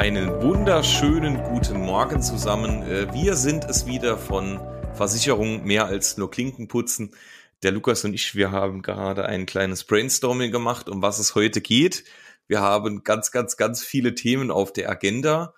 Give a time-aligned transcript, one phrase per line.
[0.00, 2.82] Einen wunderschönen guten Morgen zusammen.
[2.84, 4.58] Äh, wir sind es wieder von
[4.94, 7.14] Versicherung mehr als nur Klinken putzen.
[7.62, 11.60] Der Lukas und ich, wir haben gerade ein kleines Brainstorming gemacht, um was es heute
[11.60, 12.04] geht.
[12.48, 15.52] Wir haben ganz, ganz, ganz viele Themen auf der Agenda.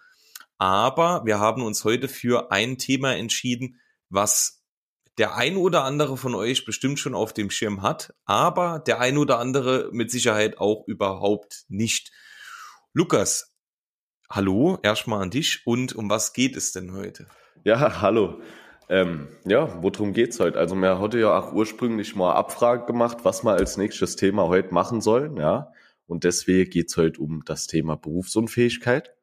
[0.59, 3.79] Aber wir haben uns heute für ein Thema entschieden,
[4.09, 4.65] was
[5.19, 9.19] der ein oder andere von euch bestimmt schon auf dem Schirm hat, aber der ein
[9.19, 12.11] oder andere mit Sicherheit auch überhaupt nicht.
[12.93, 13.52] Lukas,
[14.35, 17.27] hallo, erstmal an dich und um was geht es denn heute?
[17.65, 18.41] Ja, hallo.
[18.89, 20.59] Ähm, ja, worum geht's heute?
[20.59, 24.73] Also mir hatte ja auch ursprünglich mal Abfrage gemacht, was wir als nächstes Thema heute
[24.73, 25.73] machen sollen, ja.
[26.07, 29.15] Und deswegen geht's heute um das Thema Berufsunfähigkeit.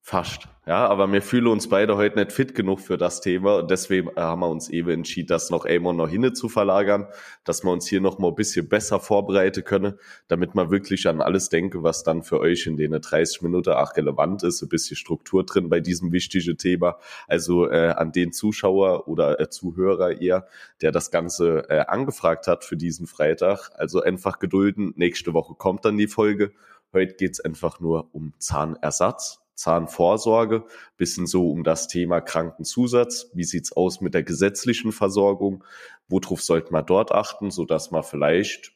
[0.00, 0.48] Fast.
[0.68, 4.08] Ja, aber wir fühlen uns beide heute nicht fit genug für das Thema und deswegen
[4.08, 7.06] äh, haben wir uns eben entschieden, das noch einmal noch hinne zu verlagern,
[7.44, 11.22] dass wir uns hier noch mal ein bisschen besser vorbereiten können, damit man wirklich an
[11.22, 14.96] alles denke, was dann für euch in den 30 Minuten auch relevant ist, ein bisschen
[14.96, 16.98] Struktur drin bei diesem wichtigen Thema.
[17.26, 20.46] Also äh, an den Zuschauer oder äh, Zuhörer eher,
[20.82, 23.70] der das Ganze äh, angefragt hat für diesen Freitag.
[23.74, 26.52] Also einfach gedulden, nächste Woche kommt dann die Folge.
[26.92, 30.64] Heute geht's einfach nur um Zahnersatz Zahnvorsorge,
[30.96, 33.30] bisschen so um das Thema Krankenzusatz.
[33.34, 35.64] Wie sieht's aus mit der gesetzlichen Versorgung?
[36.08, 38.72] Worauf sollte man dort achten, so dass man vielleicht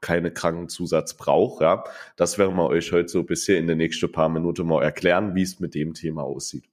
[0.00, 1.84] keine Krankenzusatz braucht, ja?
[2.16, 5.42] Das werden wir euch heute so bisschen in den nächsten paar Minuten mal erklären, wie
[5.42, 6.68] es mit dem Thema aussieht.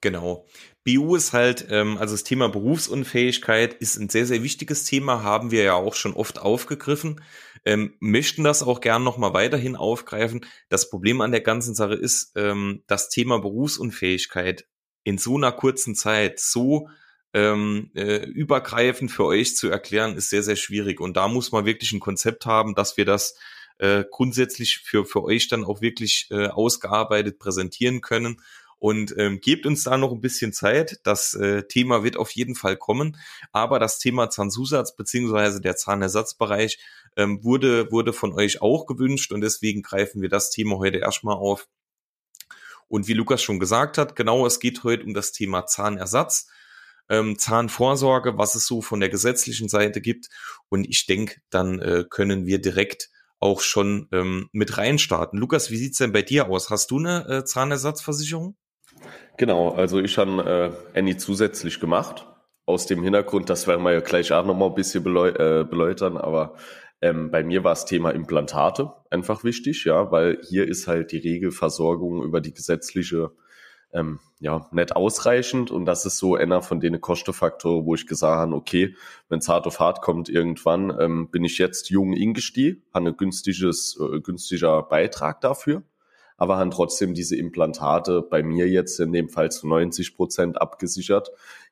[0.00, 0.46] Genau.
[0.84, 5.50] BU ist halt, ähm, also das Thema Berufsunfähigkeit ist ein sehr, sehr wichtiges Thema, haben
[5.50, 7.22] wir ja auch schon oft aufgegriffen,
[7.64, 10.46] ähm, möchten das auch gern nochmal weiterhin aufgreifen.
[10.68, 14.66] Das Problem an der ganzen Sache ist, ähm, das Thema Berufsunfähigkeit
[15.02, 16.88] in so einer kurzen Zeit so
[17.32, 21.00] ähm, äh, übergreifend für euch zu erklären, ist sehr, sehr schwierig.
[21.00, 23.36] Und da muss man wirklich ein Konzept haben, dass wir das
[23.78, 28.40] äh, grundsätzlich für, für euch dann auch wirklich äh, ausgearbeitet präsentieren können
[28.78, 31.00] und ähm, gebt uns da noch ein bisschen Zeit.
[31.04, 33.16] Das äh, Thema wird auf jeden Fall kommen,
[33.52, 36.78] aber das Thema Zahnzusatz beziehungsweise der Zahnersatzbereich
[37.16, 41.36] ähm, wurde, wurde von euch auch gewünscht und deswegen greifen wir das Thema heute erstmal
[41.36, 41.68] auf.
[42.88, 46.48] Und wie Lukas schon gesagt hat, genau, es geht heute um das Thema Zahnersatz.
[47.08, 50.28] Ähm, Zahnvorsorge, was es so von der gesetzlichen Seite gibt.
[50.68, 55.38] Und ich denke, dann äh, können wir direkt auch schon ähm, mit reinstarten.
[55.38, 56.70] Lukas, wie sieht's denn bei dir aus?
[56.70, 58.56] Hast du eine äh, Zahnersatzversicherung?
[59.36, 62.26] Genau, also ich habe äh, Annie zusätzlich gemacht.
[62.64, 66.16] Aus dem Hintergrund, das werden wir ja gleich auch nochmal ein bisschen beleu äh, beleuchtern,
[66.16, 66.56] aber
[67.00, 71.18] ähm, bei mir war das Thema Implantate einfach wichtig, ja, weil hier ist halt die
[71.18, 73.30] Regelversorgung über die gesetzliche
[73.92, 78.40] ähm, ja, nicht ausreichend und das ist so einer von den Kostenfaktoren, wo ich gesagt
[78.40, 78.96] habe, okay,
[79.28, 83.16] wenn es hart auf hart kommt irgendwann, ähm, bin ich jetzt jung ingestiegen, habe ein
[83.16, 85.82] günstiges, äh, günstiger Beitrag dafür
[86.36, 91.30] aber haben trotzdem diese Implantate bei mir jetzt in dem Fall zu 90 Prozent abgesichert,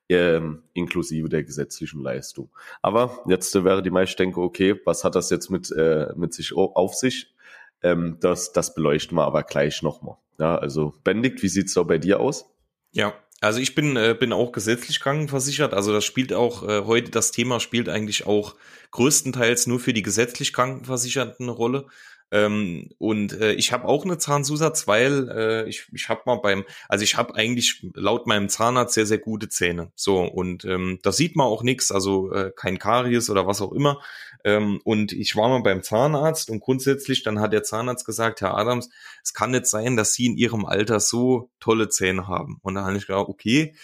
[0.09, 2.51] ähm, inklusive der gesetzlichen Leistung.
[2.83, 6.55] Aber jetzt wäre die meiste denke, okay, was hat das jetzt mit, äh, mit sich
[6.55, 7.35] auf sich?
[7.83, 10.17] Ähm, das, das beleuchten wir aber gleich nochmal.
[10.39, 12.47] Ja, also Bendigt, wie sieht's da bei dir aus?
[12.93, 15.75] Ja, also ich bin, äh, bin auch gesetzlich krankenversichert.
[15.75, 18.55] Also das spielt auch äh, heute, das Thema spielt eigentlich auch
[18.91, 21.87] größtenteils nur für die gesetzlich Krankenversicherten eine Rolle.
[22.31, 26.65] Ähm, und äh, ich habe auch eine Zahnzusatz, weil äh, ich, ich habe mal beim,
[26.89, 29.93] also ich habe eigentlich laut meinem Zahnarzt sehr, sehr gute Zähne.
[29.95, 33.73] So, und ähm, da sieht man auch nichts, also äh, kein Karies oder was auch
[33.73, 34.01] immer.
[34.45, 38.57] Ähm, und ich war mal beim Zahnarzt und grundsätzlich, dann hat der Zahnarzt gesagt, Herr
[38.57, 38.91] Adams,
[39.23, 42.59] es kann nicht sein, dass Sie in Ihrem Alter so tolle Zähne haben.
[42.63, 43.75] Und da habe ich gedacht, okay.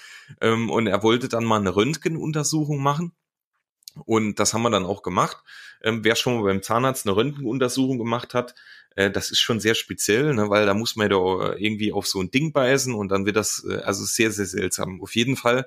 [0.41, 3.12] Ähm, und er wollte dann mal eine Röntgenuntersuchung machen.
[4.05, 5.39] Und das haben wir dann auch gemacht.
[5.83, 8.55] Ähm, wer schon mal beim Zahnarzt eine Röntgenuntersuchung gemacht hat,
[8.97, 12.21] äh, das ist schon sehr speziell, ne, weil da muss man ja irgendwie auf so
[12.21, 15.00] ein Ding beißen und dann wird das äh, also sehr, sehr seltsam.
[15.03, 15.67] Auf jeden Fall.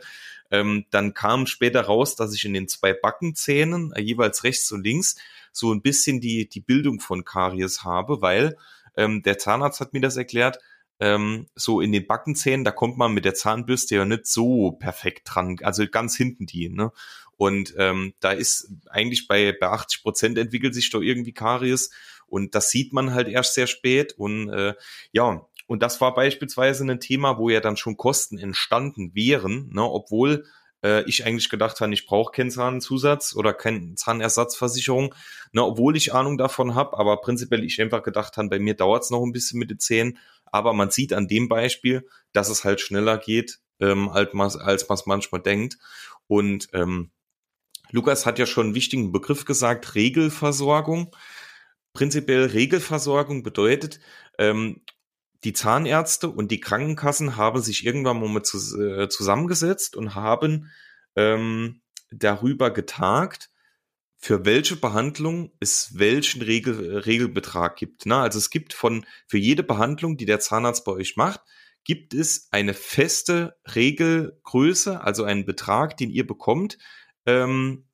[0.52, 4.84] Ähm, dann kam später raus, dass ich in den zwei Backenzähnen, äh, jeweils rechts und
[4.84, 5.16] links,
[5.52, 8.58] so ein bisschen die, die Bildung von Karies habe, weil
[8.96, 10.60] ähm, der Zahnarzt hat mir das erklärt,
[11.00, 15.24] ähm, so in den Backenzähnen, da kommt man mit der Zahnbürste ja nicht so perfekt
[15.26, 16.92] dran, also ganz hinten die, ne?
[17.38, 21.92] Und ähm, da ist eigentlich bei, bei 80 Prozent entwickelt sich doch irgendwie Karies.
[22.28, 24.14] Und das sieht man halt erst sehr spät.
[24.18, 24.74] Und äh,
[25.12, 29.84] ja, und das war beispielsweise ein Thema, wo ja dann schon Kosten entstanden wären, ne,
[29.84, 30.46] obwohl
[30.84, 35.16] äh, ich eigentlich gedacht habe, ich brauche keinen Zahnzusatz oder keine Zahnersatzversicherung,
[35.54, 39.04] ne, obwohl ich Ahnung davon habe, aber prinzipiell ich einfach gedacht habe, bei mir dauert
[39.04, 42.64] es noch ein bisschen mit den Zähnen, aber man sieht an dem Beispiel, dass es
[42.64, 45.78] halt schneller geht, ähm, als man es manchmal denkt.
[46.28, 47.12] Und ähm,
[47.94, 51.16] Lukas hat ja schon einen wichtigen Begriff gesagt, Regelversorgung.
[51.94, 54.00] Prinzipiell Regelversorgung bedeutet,
[54.40, 54.82] ähm,
[55.44, 60.72] die Zahnärzte und die Krankenkassen haben sich irgendwann mal mit äh, zusammengesetzt und haben
[61.16, 63.52] ähm, darüber getagt,
[64.18, 68.08] für welche Behandlung es welchen Regel, Regelbetrag gibt.
[68.08, 68.16] Ne?
[68.16, 71.42] Also es gibt von für jede Behandlung, die der Zahnarzt bei euch macht,
[71.84, 76.80] gibt es eine feste Regelgröße, also einen Betrag, den ihr bekommt,
[77.26, 77.86] ähm,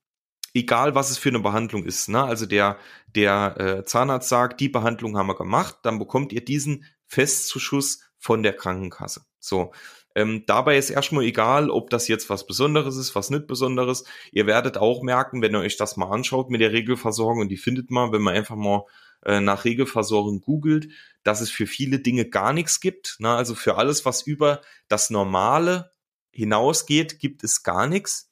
[0.53, 2.09] egal was es für eine Behandlung ist.
[2.09, 2.23] Ne?
[2.23, 2.77] Also der,
[3.15, 8.43] der äh, Zahnarzt sagt, die Behandlung haben wir gemacht, dann bekommt ihr diesen Festzuschuss von
[8.43, 9.25] der Krankenkasse.
[9.39, 9.71] So.
[10.15, 14.05] Ähm, dabei ist erstmal egal, ob das jetzt was Besonderes ist, was nicht Besonderes.
[14.31, 17.57] Ihr werdet auch merken, wenn ihr euch das mal anschaut mit der Regelversorgung, und die
[17.57, 18.85] findet man, wenn man einfach mal
[19.23, 20.89] äh, nach Regelversorgung googelt,
[21.23, 23.17] dass es für viele Dinge gar nichts gibt.
[23.19, 25.91] Na, also für alles, was über das Normale
[26.31, 28.31] hinausgeht, gibt es gar nichts.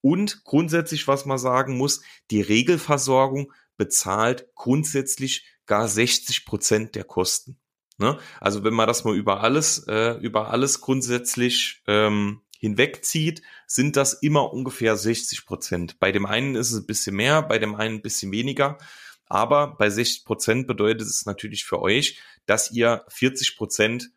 [0.00, 7.58] Und grundsätzlich, was man sagen muss, die Regelversorgung bezahlt grundsätzlich gar 60 Prozent der Kosten.
[7.98, 8.18] Ne?
[8.40, 14.14] Also wenn man das mal über alles, äh, über alles grundsätzlich ähm, hinwegzieht, sind das
[14.14, 15.98] immer ungefähr 60 Prozent.
[15.98, 18.78] Bei dem einen ist es ein bisschen mehr, bei dem einen ein bisschen weniger.
[19.26, 24.10] Aber bei 60 Prozent bedeutet es natürlich für euch, dass ihr 40 Prozent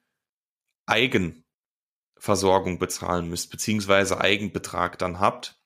[0.86, 5.61] Eigenversorgung bezahlen müsst, beziehungsweise Eigenbetrag dann habt.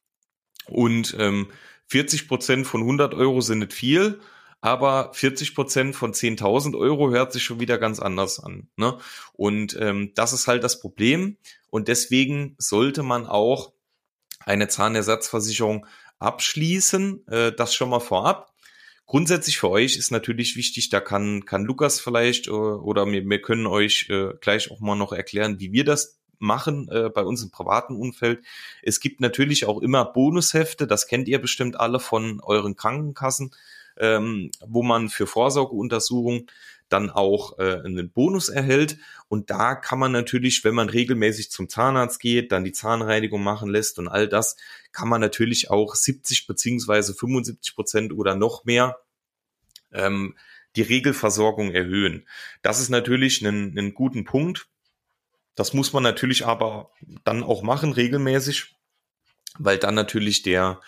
[0.67, 1.51] Und ähm,
[1.87, 4.19] 40 Prozent von 100 Euro sind nicht viel,
[4.61, 8.67] aber 40 Prozent von 10.000 Euro hört sich schon wieder ganz anders an.
[8.77, 8.97] Ne?
[9.33, 11.37] Und ähm, das ist halt das Problem.
[11.69, 13.73] Und deswegen sollte man auch
[14.39, 15.85] eine Zahnersatzversicherung
[16.19, 17.27] abschließen.
[17.27, 18.55] Äh, das schon mal vorab.
[19.05, 23.41] Grundsätzlich für euch ist natürlich wichtig, da kann, kann Lukas vielleicht äh, oder wir, wir
[23.41, 27.43] können euch äh, gleich auch mal noch erklären, wie wir das machen äh, bei uns
[27.43, 28.43] im privaten Umfeld.
[28.81, 33.51] Es gibt natürlich auch immer Bonushefte, das kennt ihr bestimmt alle von euren Krankenkassen
[33.97, 36.47] ähm, wo man für Vorsorgeuntersuchungen
[36.89, 38.97] dann auch äh, einen Bonus erhält.
[39.27, 43.69] Und da kann man natürlich, wenn man regelmäßig zum Zahnarzt geht, dann die Zahnreinigung machen
[43.69, 44.55] lässt und all das,
[44.91, 48.99] kann man natürlich auch 70 beziehungsweise 75 Prozent oder noch mehr
[49.91, 50.35] ähm,
[50.75, 52.27] die Regelversorgung erhöhen.
[52.61, 54.67] Das ist natürlich ein, ein guten Punkt.
[55.55, 56.91] Das muss man natürlich aber
[57.23, 58.75] dann auch machen, regelmäßig,
[59.57, 60.81] weil dann natürlich der,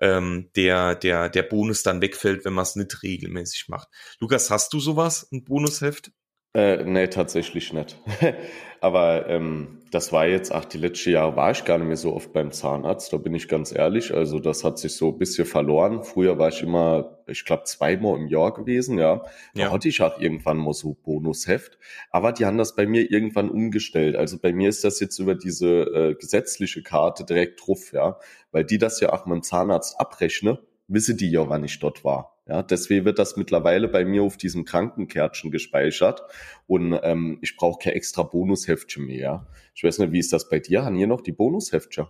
[0.00, 3.88] ähm, der, der, der Bonus dann wegfällt, wenn man es nicht regelmäßig macht.
[4.18, 6.12] Lukas, hast du sowas, ein Bonusheft?
[6.54, 7.96] Äh, nee, tatsächlich nicht.
[8.80, 12.14] Aber ähm, das war jetzt, ach, die letzten Jahre war ich gar nicht mehr so
[12.14, 14.14] oft beim Zahnarzt, da bin ich ganz ehrlich.
[14.14, 16.02] Also das hat sich so ein bisschen verloren.
[16.02, 19.22] Früher war ich immer, ich glaube, zweimal im Jahr gewesen, ja.
[19.54, 19.70] Da ja.
[19.70, 21.78] hatte ich auch irgendwann mal so Bonusheft.
[22.10, 24.16] Aber die haben das bei mir irgendwann umgestellt.
[24.16, 28.18] Also bei mir ist das jetzt über diese äh, gesetzliche Karte direkt drauf, ja.
[28.50, 32.02] Weil die das ja auch mit dem Zahnarzt abrechne, wisse die ja, wann ich dort
[32.02, 32.39] war.
[32.50, 36.22] Ja, deswegen wird das mittlerweile bei mir auf diesem Krankenkärtchen gespeichert
[36.66, 39.46] und ähm, ich brauche kein extra Bonusheftchen mehr.
[39.72, 40.84] Ich weiß nicht, wie ist das bei dir?
[40.84, 42.08] Haben hier noch die Bonusheftchen?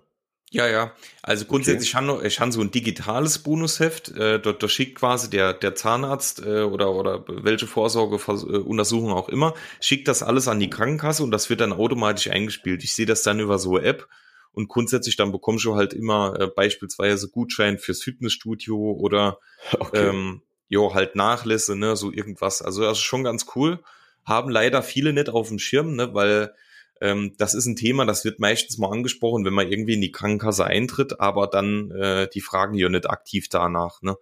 [0.50, 0.94] Ja, ja.
[1.20, 2.06] Also grundsätzlich okay.
[2.06, 4.16] habe ich habe so ein digitales Bonusheft.
[4.16, 9.52] Äh, dort, dort schickt quasi der der Zahnarzt äh, oder oder welche Vorsorgeuntersuchung auch immer
[9.78, 12.82] schickt das alles an die Krankenkasse und das wird dann automatisch eingespielt.
[12.82, 14.08] Ich sehe das dann über so eine App
[14.60, 19.38] und grundsätzlich dann bekommst du halt immer äh, beispielsweise Gutschein fürs Fitnessstudio oder
[19.78, 20.08] okay.
[20.08, 22.62] ähm, jo, halt Nachlässe, ne, so irgendwas.
[22.62, 23.80] Also das ist schon ganz cool.
[24.24, 26.54] Haben leider viele nicht auf dem Schirm, ne, weil
[27.00, 30.12] ähm, das ist ein Thema, das wird meistens mal angesprochen, wenn man irgendwie in die
[30.12, 34.16] Krankenkasse eintritt, aber dann äh, die fragen ja nicht aktiv danach, ne.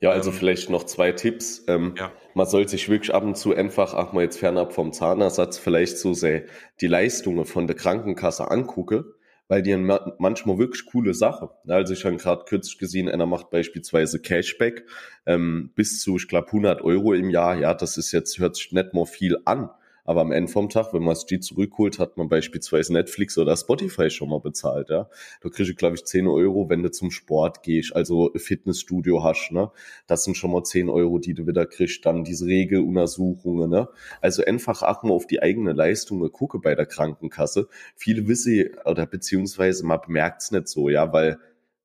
[0.00, 1.64] Ja, also ähm, vielleicht noch zwei Tipps.
[1.68, 2.10] Ähm, ja.
[2.34, 5.98] Man soll sich wirklich ab und zu einfach, ach mal jetzt fernab vom Zahnersatz, vielleicht
[5.98, 6.44] so sehr
[6.80, 9.14] die Leistungen von der Krankenkasse angucke
[9.50, 11.48] weil die manchmal wirklich coole Sachen.
[11.66, 14.86] Also ich habe gerade kürzlich gesehen, einer macht beispielsweise Cashback
[15.26, 17.58] ähm, bis zu, ich glaube, 100 Euro im Jahr.
[17.58, 19.68] Ja, das ist jetzt, hört sich nicht mehr viel an.
[20.10, 23.56] Aber am Ende vom Tag, wenn man es die zurückholt, hat man beispielsweise Netflix oder
[23.56, 25.08] Spotify schon mal bezahlt, ja.
[25.40, 29.52] Da kriege ich, glaube ich, 10 Euro, wenn du zum Sport gehst, also Fitnessstudio hast,
[29.52, 29.70] ne.
[30.08, 32.04] Das sind schon mal 10 Euro, die du wieder kriegst.
[32.04, 33.88] Dann diese Regeluntersuchungen, ne.
[34.20, 37.68] Also einfach auch mal auf die eigene Leistung gucke bei der Krankenkasse.
[37.94, 41.38] Viele wissen oder beziehungsweise man bemerkt es nicht so, ja, weil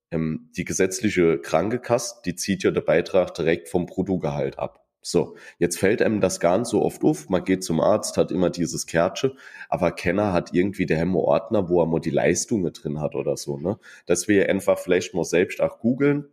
[0.09, 4.84] ähm, die gesetzliche Krankenkasse, die zieht ja der Beitrag direkt vom Bruttogehalt ab.
[5.07, 7.29] So, jetzt fällt einem das gar nicht so oft auf.
[7.29, 9.33] Man geht zum Arzt, hat immer dieses Kärtchen,
[9.69, 13.37] aber Kenner hat irgendwie der Hemmo Ordner, wo er mal die Leistungen drin hat oder
[13.37, 13.77] so, ne?
[14.07, 16.25] Dass wir einfach vielleicht mal selbst auch googeln,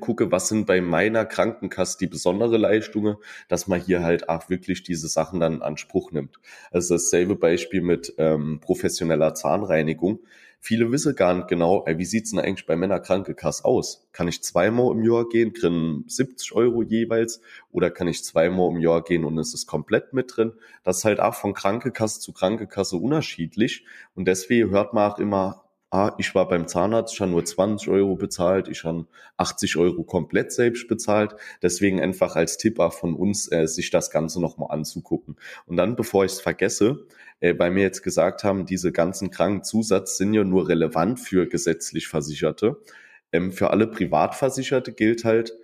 [0.00, 3.16] gucke, was sind bei meiner Krankenkasse die besondere Leistungen,
[3.48, 6.38] dass man hier halt auch wirklich diese Sachen dann in Anspruch nimmt.
[6.70, 10.20] Also dasselbe Beispiel mit ähm, professioneller Zahnreinigung
[10.60, 14.06] viele wissen gar nicht genau, ey, wie sieht's denn eigentlich bei Männerkrankenkasse aus?
[14.12, 17.40] Kann ich zweimal im Jahr gehen, kriegen 70 Euro jeweils,
[17.72, 20.52] oder kann ich zweimal im Jahr gehen und es ist komplett mit drin?
[20.84, 25.64] Das ist halt auch von Krankenkasse zu Krankenkasse unterschiedlich und deswegen hört man auch immer,
[25.90, 29.06] ah, ich war beim Zahnarzt, ich habe nur 20 Euro bezahlt, ich habe
[29.36, 31.34] 80 Euro komplett selbst bezahlt.
[31.62, 35.36] Deswegen einfach als Tipp auch von uns, äh, sich das Ganze nochmal anzugucken.
[35.66, 37.06] Und dann, bevor ich es vergesse,
[37.40, 42.06] äh, weil mir jetzt gesagt haben, diese ganzen Krankenzusatz sind ja nur relevant für gesetzlich
[42.08, 42.80] Versicherte.
[43.32, 45.54] Ähm, für alle Privatversicherte gilt halt,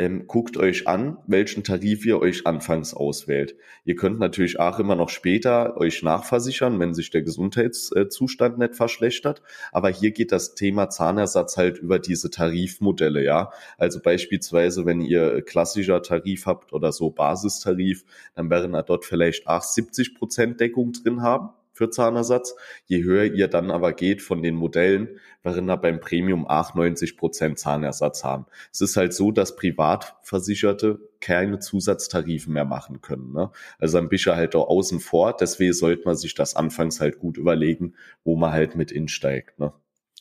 [0.00, 3.54] ähm, guckt euch an, welchen Tarif ihr euch anfangs auswählt.
[3.84, 9.42] Ihr könnt natürlich auch immer noch später euch nachversichern, wenn sich der Gesundheitszustand nicht verschlechtert.
[9.72, 13.50] Aber hier geht das Thema Zahnersatz halt über diese Tarifmodelle, ja.
[13.76, 19.46] Also beispielsweise, wenn ihr klassischer Tarif habt oder so Basistarif, dann werden da dort vielleicht
[19.48, 22.54] auch 70 Prozent Deckung drin haben für Zahnersatz.
[22.84, 27.58] Je höher ihr dann aber geht von den Modellen, werden da beim Premium 98 Prozent
[27.58, 28.44] Zahnersatz haben.
[28.70, 33.32] Es ist halt so, dass Privatversicherte keine Zusatztarife mehr machen können.
[33.32, 33.50] Ne?
[33.78, 35.34] Also ein bisschen halt da außen vor.
[35.34, 37.94] Deswegen sollte man sich das anfangs halt gut überlegen,
[38.24, 39.58] wo man halt mit insteigt.
[39.58, 39.72] Ne?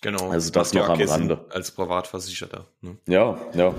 [0.01, 0.29] Genau.
[0.29, 1.45] Also das noch am Rande.
[1.49, 2.67] Als Privatversicherter.
[2.79, 2.97] Ne?
[3.05, 3.75] Ja, ja.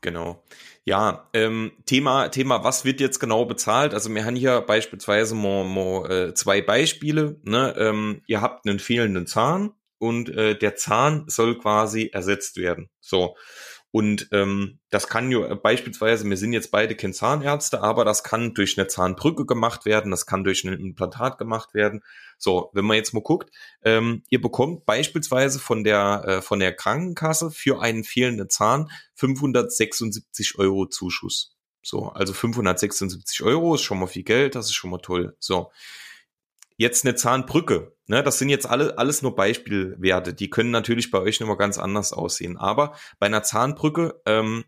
[0.00, 0.44] Genau.
[0.84, 3.94] Ja, ähm, Thema, Thema, was wird jetzt genau bezahlt?
[3.94, 7.36] Also wir haben hier beispielsweise mal, mal äh, zwei Beispiele.
[7.42, 7.74] Ne?
[7.76, 12.88] Ähm, ihr habt einen fehlenden Zahn und äh, der Zahn soll quasi ersetzt werden.
[13.00, 13.36] So.
[13.90, 18.52] Und ähm, das kann ja beispielsweise, wir sind jetzt beide kein Zahnärzte, aber das kann
[18.52, 22.02] durch eine Zahnbrücke gemacht werden, das kann durch ein Implantat gemacht werden.
[22.36, 23.50] So, wenn man jetzt mal guckt,
[23.82, 30.58] ähm, ihr bekommt beispielsweise von der äh, von der Krankenkasse für einen fehlenden Zahn 576
[30.58, 31.56] Euro Zuschuss.
[31.82, 35.34] So, also 576 Euro ist schon mal viel Geld, das ist schon mal toll.
[35.38, 35.70] So,
[36.76, 37.96] jetzt eine Zahnbrücke.
[38.10, 40.32] Ne, das sind jetzt alle, alles nur Beispielwerte.
[40.32, 42.56] Die können natürlich bei euch nochmal ganz anders aussehen.
[42.56, 44.64] Aber bei einer Zahnbrücke ähm,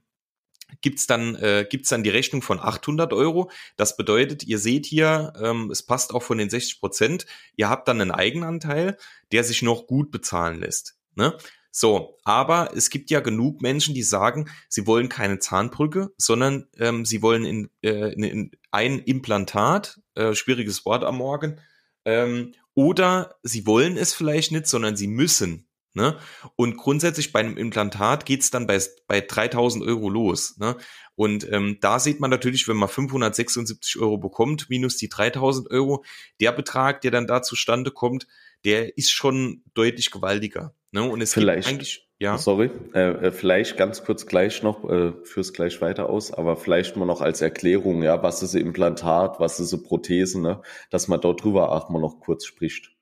[0.82, 3.50] gibt's dann äh, gibt's dann die Rechnung von 800 Euro.
[3.76, 7.24] Das bedeutet, ihr seht hier, ähm, es passt auch von den 60 Prozent.
[7.56, 8.98] Ihr habt dann einen Eigenanteil,
[9.32, 10.98] der sich noch gut bezahlen lässt.
[11.14, 11.34] Ne?
[11.72, 17.06] So, aber es gibt ja genug Menschen, die sagen, sie wollen keine Zahnbrücke, sondern ähm,
[17.06, 21.58] sie wollen in, äh, in, in ein Implantat, äh, schwieriges Wort am Morgen,
[22.04, 25.66] ähm, oder sie wollen es vielleicht nicht, sondern sie müssen.
[25.92, 26.18] Ne?
[26.54, 30.56] Und grundsätzlich bei einem Implantat geht's dann bei, bei 3000 Euro los.
[30.58, 30.76] Ne?
[31.16, 36.04] Und ähm, da sieht man natürlich, wenn man 576 Euro bekommt, minus die 3000 Euro,
[36.40, 38.28] der Betrag, der dann da zustande kommt,
[38.64, 40.74] der ist schon deutlich gewaltiger.
[40.92, 41.02] Ne?
[41.02, 42.36] Und es vielleicht, gibt eigentlich ja.
[42.36, 46.96] Sorry, äh, äh, vielleicht ganz kurz gleich noch, äh, fürs gleich weiter aus, aber vielleicht
[46.96, 50.60] mal noch als Erklärung, ja, was ist ein Implantat, was ist eine Prothese, ne,
[50.90, 52.92] dass man dort drüber auch mal noch kurz spricht.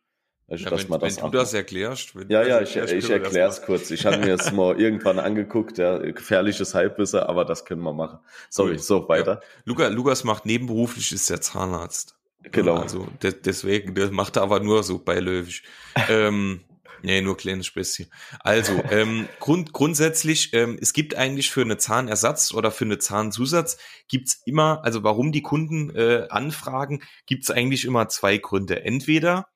[0.46, 2.14] Also, ja, dass wenn, man das wenn du das erklärst.
[2.28, 3.90] ja, ja, ich, ich erkläre es kurz.
[3.90, 8.20] Ich habe mir es mal irgendwann angeguckt, ja, gefährliches Halbwissen, aber das können wir machen.
[8.48, 8.78] Sorry, cool.
[8.78, 9.40] so weiter.
[9.42, 9.48] Ja.
[9.64, 12.16] Luca, Lukas macht nebenberuflich, ist der Zahnarzt.
[12.44, 12.76] Genau.
[12.76, 15.64] Also de deswegen, der macht er aber nur so beiläufig.
[16.08, 16.60] ähm,
[17.02, 18.06] Nee, nur kleines Späßchen.
[18.40, 23.78] Also, ähm, grund, grundsätzlich, ähm, es gibt eigentlich für eine Zahnersatz oder für eine Zahnzusatz,
[24.08, 28.84] gibt's immer, also warum die Kunden äh, anfragen, gibt's eigentlich immer zwei Gründe.
[28.84, 29.48] Entweder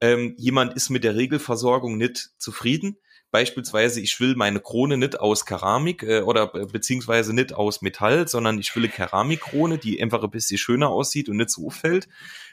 [0.00, 2.96] ähm, jemand ist mit der Regelversorgung nicht zufrieden,
[3.30, 8.58] Beispielsweise, ich will meine Krone nicht aus Keramik äh, oder beziehungsweise nicht aus Metall, sondern
[8.58, 12.08] ich will eine Keramikkrone, die einfach ein bisschen schöner aussieht und nicht so auffällt.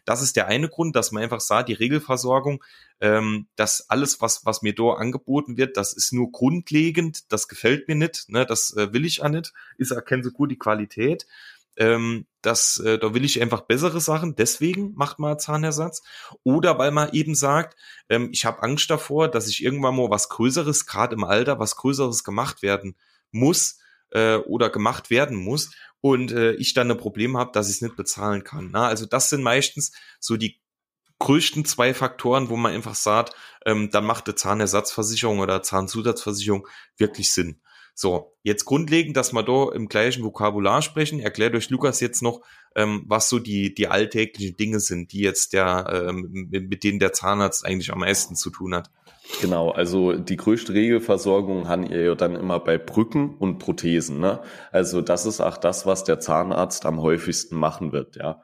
[0.05, 2.63] Das ist der eine Grund, dass man einfach sagt, die Regelversorgung,
[3.01, 7.87] ähm, dass alles, was, was mir dort angeboten wird, das ist nur grundlegend, das gefällt
[7.87, 11.25] mir nicht, ne, das äh, will ich auch nicht, ist erkennen so gut die Qualität
[11.77, 16.01] ähm, das, äh, da will ich einfach bessere Sachen, deswegen macht man Zahnersatz.
[16.43, 17.77] Oder weil man eben sagt,
[18.07, 21.75] ähm, ich habe Angst davor, dass ich irgendwann mal was Größeres, gerade im Alter, was
[21.75, 22.95] Größeres gemacht werden
[23.31, 23.79] muss
[24.11, 27.81] äh, oder gemacht werden muss und äh, ich dann ein Problem habe, dass ich es
[27.81, 28.69] nicht bezahlen kann.
[28.71, 30.61] Na, also das sind meistens so die
[31.19, 33.35] größten zwei Faktoren, wo man einfach sagt,
[33.65, 37.59] ähm, dann macht eine Zahnersatzversicherung oder Zahnzusatzversicherung wirklich Sinn.
[37.99, 42.41] So, jetzt grundlegend, dass wir da im gleichen Vokabular sprechen, erklärt euch Lukas jetzt noch,
[42.75, 47.13] ähm, was so die, die alltäglichen Dinge sind, die jetzt der, ähm, mit denen der
[47.13, 48.91] Zahnarzt eigentlich am meisten zu tun hat.
[49.41, 54.19] Genau, also die größte Regelversorgung haben ihr ja dann immer bei Brücken und Prothesen.
[54.19, 54.41] Ne?
[54.71, 58.15] Also das ist auch das, was der Zahnarzt am häufigsten machen wird.
[58.17, 58.43] Ja.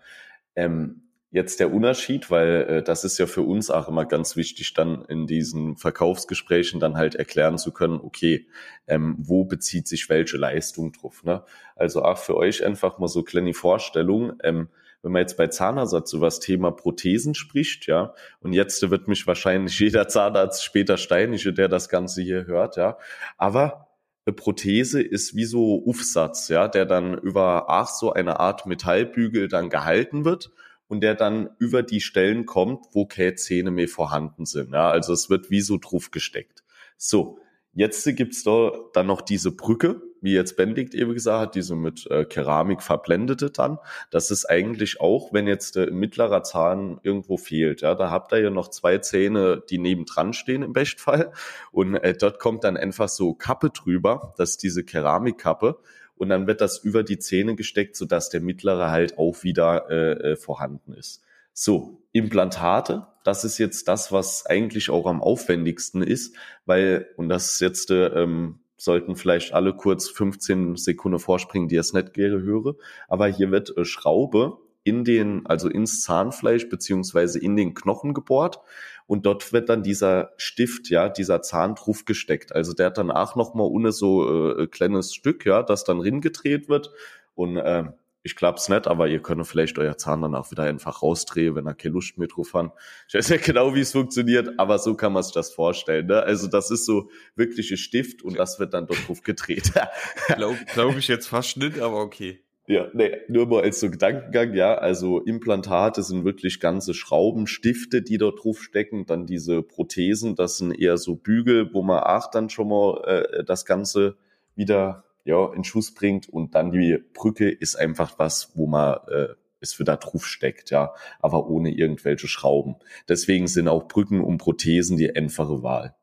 [0.56, 1.03] Ähm,
[1.34, 5.04] jetzt der Unterschied, weil äh, das ist ja für uns auch immer ganz wichtig, dann
[5.06, 8.46] in diesen Verkaufsgesprächen dann halt erklären zu können, okay,
[8.88, 11.24] ähm, wo bezieht sich welche Leistung drauf.
[11.24, 11.44] Ne?
[11.76, 14.34] Also auch für euch einfach mal so kleine Vorstellung.
[14.44, 14.70] Ähm,
[15.02, 19.26] wenn man jetzt bei Zahnersatz über das Thema Prothesen spricht, ja, und jetzt wird mich
[19.26, 23.00] wahrscheinlich jeder Zahnarzt später steinige, der das Ganze hier hört, ja,
[23.38, 23.88] aber
[24.26, 29.48] eine Prothese ist wie so Aufsatz, ja, der dann über ach so eine Art Metallbügel
[29.48, 30.52] dann gehalten wird
[30.94, 34.74] und der dann über die Stellen kommt, wo keine Zähne mehr vorhanden sind.
[34.74, 36.64] Ja, also es wird wie so drauf gesteckt.
[36.98, 37.40] So,
[37.76, 42.06] Jetzt gibt's da dann noch diese Brücke, wie jetzt Benedikt eben gesagt hat, diese mit
[42.12, 43.80] äh, Keramik verblendete dann.
[44.12, 47.82] Das ist eigentlich auch, wenn jetzt der mittlerer Zahn irgendwo fehlt.
[47.82, 51.32] Ja, da habt ihr ja noch zwei Zähne, die nebendran stehen im Bestfall.
[51.72, 55.80] Und äh, dort kommt dann einfach so Kappe drüber, das ist diese Keramikkappe.
[56.24, 60.32] Und dann wird das über die Zähne gesteckt, sodass der mittlere halt auch wieder äh,
[60.32, 61.22] äh vorhanden ist.
[61.52, 67.52] So, Implantate, das ist jetzt das, was eigentlich auch am aufwendigsten ist, weil, und das
[67.52, 72.76] ist jetzt, ähm, sollten vielleicht alle kurz 15 Sekunden vorspringen, die es nicht gerne höre,
[73.10, 78.60] aber hier wird äh, Schraube in den, also ins Zahnfleisch beziehungsweise in den Knochen gebohrt
[79.06, 82.54] und dort wird dann dieser Stift, ja, dieser Zahn drauf gesteckt.
[82.54, 86.70] Also der hat dann auch nochmal ohne so äh, kleines Stück, ja, das dann ringedreht
[86.70, 86.92] wird
[87.36, 87.86] und äh,
[88.26, 91.68] ich glaub's nicht, aber ihr könnt vielleicht euer Zahn dann auch wieder einfach rausdrehen, wenn
[91.68, 92.72] er keine Lust mehr drauf hat.
[93.10, 96.08] Ich weiß nicht genau, wie es funktioniert, aber so kann man sich das vorstellen.
[96.08, 96.24] Ne?
[96.24, 99.74] Also das ist so wirkliche Stift und das wird dann dort drauf gedreht.
[100.36, 102.42] Glaube glaub ich jetzt fast nicht, aber okay.
[102.66, 108.18] Ja, nee, nur mal als so Gedankengang, ja, also Implantate sind wirklich ganze Schraubenstifte, die
[108.18, 112.50] dort drauf stecken, dann diese Prothesen, das sind eher so Bügel, wo man auch dann
[112.50, 114.16] schon mal äh, das Ganze
[114.56, 116.30] wieder ja, in Schuss bringt.
[116.30, 119.28] Und dann die Brücke ist einfach was, wo man äh,
[119.60, 122.76] es für da drauf steckt, ja, aber ohne irgendwelche Schrauben.
[123.10, 125.96] Deswegen sind auch Brücken und Prothesen die einfache Wahl,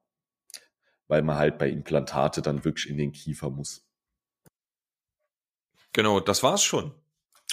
[1.08, 3.89] weil man halt bei Implantate dann wirklich in den Kiefer muss.
[5.92, 6.92] Genau, das war's schon.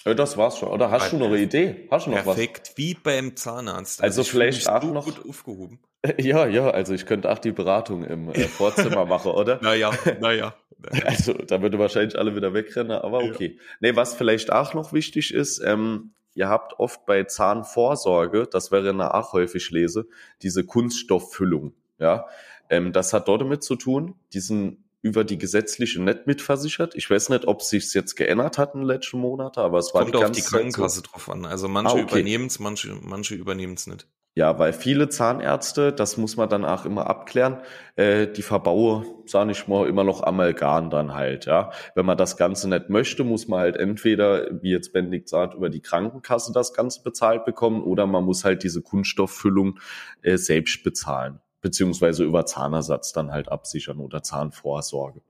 [0.05, 0.69] Ja, das war's schon.
[0.69, 1.87] Oder hast Weil, du noch eine Idee?
[1.91, 2.77] Hast du noch perfekt, was?
[2.77, 4.01] wie beim Zahnarzt.
[4.01, 5.79] Also, also vielleicht auch noch gut aufgehoben.
[6.19, 9.59] Ja, ja, also ich könnte auch die Beratung im äh, Vorzimmer machen, oder?
[9.61, 9.91] Naja,
[10.21, 10.55] naja.
[11.05, 13.57] Also da würde wahrscheinlich alle wieder wegrennen, aber okay.
[13.57, 13.63] Ja.
[13.79, 18.89] Nee, was vielleicht auch noch wichtig ist, ähm, ihr habt oft bei Zahnvorsorge, das wäre
[18.89, 20.07] eine auch häufig lese,
[20.43, 21.73] diese Kunststofffüllung.
[21.99, 22.27] Ja,
[22.69, 26.95] ähm, das hat dort damit zu tun, diesen über die gesetzliche nicht mitversichert.
[26.95, 30.01] Ich weiß nicht, ob sich jetzt geändert hat in den letzten Monaten, aber es war
[30.03, 31.01] Kommt die auf die Krankenkasse so.
[31.03, 31.45] drauf an.
[31.45, 32.19] Also manche ah, okay.
[32.19, 34.07] übernehmen es, manche, manche übernehmen es nicht.
[34.37, 37.57] Ja, weil viele Zahnärzte, das muss man dann auch immer abklären,
[37.95, 41.71] äh, die verbaue, sage ich mal, immer noch Amalgam dann halt, ja.
[41.95, 45.71] Wenn man das Ganze nicht möchte, muss man halt entweder, wie jetzt Benedikt sagt, über
[45.71, 49.79] die Krankenkasse das Ganze bezahlt bekommen oder man muss halt diese Kunststofffüllung
[50.21, 55.21] äh, selbst bezahlen, beziehungsweise über Zahnersatz dann halt absichern oder Zahnvorsorge.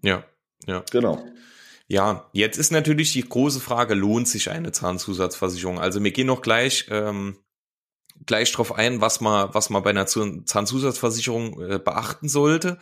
[0.00, 0.22] Ja,
[0.64, 0.84] ja.
[0.92, 1.24] Genau.
[1.88, 5.80] Ja, jetzt ist natürlich die große Frage, lohnt sich eine Zahnzusatzversicherung?
[5.80, 7.38] Also wir gehen noch gleich ähm,
[8.24, 12.78] gleich drauf ein, was man, was man bei einer Zahnzusatzversicherung äh, beachten sollte.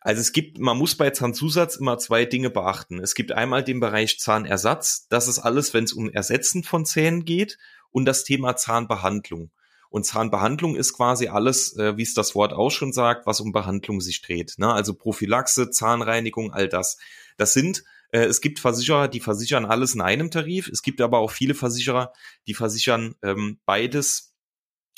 [0.00, 3.00] Also es gibt, man muss bei Zahnzusatz immer zwei Dinge beachten.
[3.00, 5.06] Es gibt einmal den Bereich Zahnersatz.
[5.10, 7.58] Das ist alles, wenn es um Ersetzen von Zähnen geht
[7.90, 9.50] und das Thema Zahnbehandlung.
[9.90, 13.52] Und Zahnbehandlung ist quasi alles, äh, wie es das Wort auch schon sagt, was um
[13.52, 14.54] Behandlung sich dreht.
[14.56, 14.72] Ne?
[14.72, 16.96] Also Prophylaxe, Zahnreinigung, all das.
[17.36, 20.68] Das sind äh, es gibt Versicherer, die versichern alles in einem Tarif.
[20.68, 22.12] Es gibt aber auch viele Versicherer,
[22.46, 24.34] die versichern ähm, beides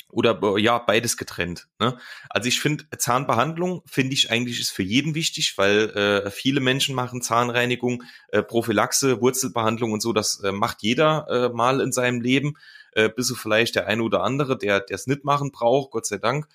[0.09, 1.67] oder äh, ja, beides getrennt.
[1.79, 1.97] Ne?
[2.29, 6.95] Also ich finde, Zahnbehandlung finde ich eigentlich ist für jeden wichtig, weil äh, viele Menschen
[6.95, 12.55] machen Zahnreinigung, äh, Prophylaxe, Wurzelbehandlung und so, das äh, macht jeder mal in seinem Leben,
[12.95, 16.05] äh, bis so vielleicht der eine oder andere, der der es nicht machen braucht, Gott
[16.05, 16.47] sei Dank.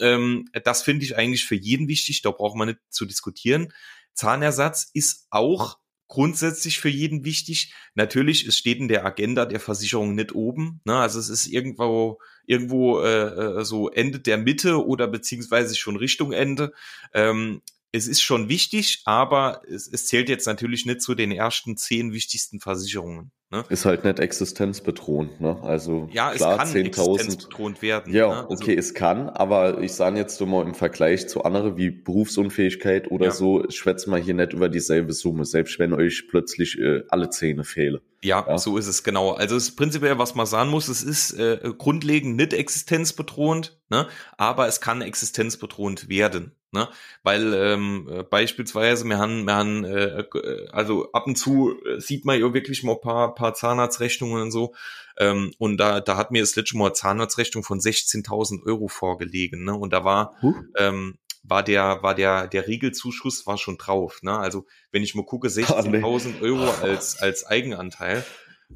[0.00, 3.72] Ähm, das finde ich eigentlich für jeden wichtig, da braucht man nicht zu diskutieren.
[4.14, 7.72] Zahnersatz ist auch grundsätzlich für jeden wichtig.
[7.94, 10.80] Natürlich, es steht in der Agenda der Versicherung nicht oben.
[10.84, 10.96] Ne?
[10.96, 16.32] Also es ist irgendwo irgendwo äh, äh, so Ende der Mitte oder beziehungsweise schon Richtung
[16.32, 16.72] Ende.
[17.14, 21.76] Ähm, es ist schon wichtig, aber es, es zählt jetzt natürlich nicht zu den ersten
[21.76, 23.30] zehn wichtigsten Versicherungen.
[23.52, 23.64] Ne?
[23.68, 25.60] Ist halt nicht existenzbedrohend, ne?
[25.62, 28.14] Also ja, klar, es kann 10 existenzbedrohend werden.
[28.14, 28.36] Ja, ne?
[28.42, 33.10] also, okay, es kann, aber ich sage jetzt mal im Vergleich zu anderen wie Berufsunfähigkeit
[33.10, 33.30] oder ja.
[33.32, 37.64] so, schwätzt mal hier nicht über dieselbe Summe, selbst wenn euch plötzlich äh, alle Zähne
[37.64, 37.98] fehlen.
[38.22, 39.32] Ja, ja, so ist es genau.
[39.32, 44.06] Also es ist prinzipiell, was man sagen muss, es ist äh, grundlegend nicht existenzbedrohend, ne?
[44.36, 46.52] aber es kann existenzbedrohend werden.
[46.72, 46.88] Ne?
[47.22, 52.00] Weil ähm, äh, beispielsweise, wir haben, wir haben äh, äh, also ab und zu äh,
[52.00, 54.74] sieht man ja wirklich mal ein paar, paar Zahnarztrechnungen und so.
[55.18, 59.64] Ähm, und da, da hat mir das letzte Mal eine Zahnarztrechnung von 16.000 Euro vorgelegen.
[59.64, 59.74] Ne?
[59.74, 60.54] Und da war, huh.
[60.76, 64.22] ähm, war der, war der, der Regelzuschuss war schon drauf.
[64.22, 64.38] Ne?
[64.38, 68.24] Also wenn ich mal gucke, 16.000 Euro als, als Eigenanteil.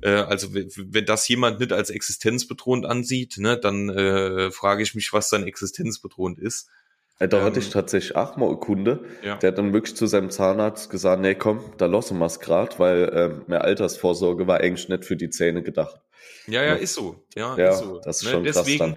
[0.03, 5.13] Äh, also wenn das jemand nicht als existenzbedrohend ansieht, ne, dann äh, frage ich mich,
[5.13, 6.69] was dann existenzbedrohend ist.
[7.19, 9.37] Da ähm, hatte ich tatsächlich auch mal einen Kunde, ja.
[9.37, 12.77] der hat dann wirklich zu seinem Zahnarzt gesagt, nee, komm, da lassen wir es gerade,
[12.79, 16.01] weil äh, mehr Altersvorsorge war eigentlich nicht für die Zähne gedacht.
[16.47, 17.25] Ja, ja, ist so.
[17.37, 18.01] Ja, ja ist so.
[18.01, 18.31] das ist ne?
[18.31, 18.97] schon deswegen, krass dann.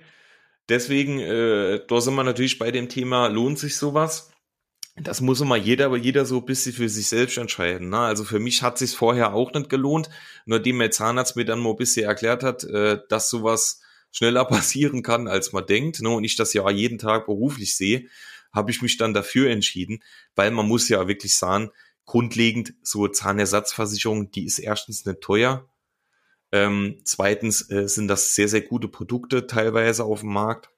[0.70, 4.32] Deswegen, äh, da sind wir natürlich bei dem Thema, lohnt sich sowas?
[5.00, 7.90] Das muss immer jeder, aber jeder so ein bisschen für sich selbst entscheiden.
[7.90, 8.00] Ne?
[8.00, 10.10] Also für mich hat sich vorher auch nicht gelohnt,
[10.46, 13.82] nur dem der Zahnarzt mir dann mal ein bisschen erklärt hat, äh, dass sowas
[14.18, 16.10] schneller passieren kann, als man denkt, ne?
[16.10, 18.08] und ich das ja jeden Tag beruflich sehe,
[18.54, 20.00] habe ich mich dann dafür entschieden,
[20.36, 21.70] weil man muss ja wirklich sagen,
[22.06, 25.70] grundlegend so Zahnersatzversicherung, die ist erstens nicht teuer,
[26.52, 30.70] ähm, zweitens äh, sind das sehr, sehr gute Produkte teilweise auf dem Markt.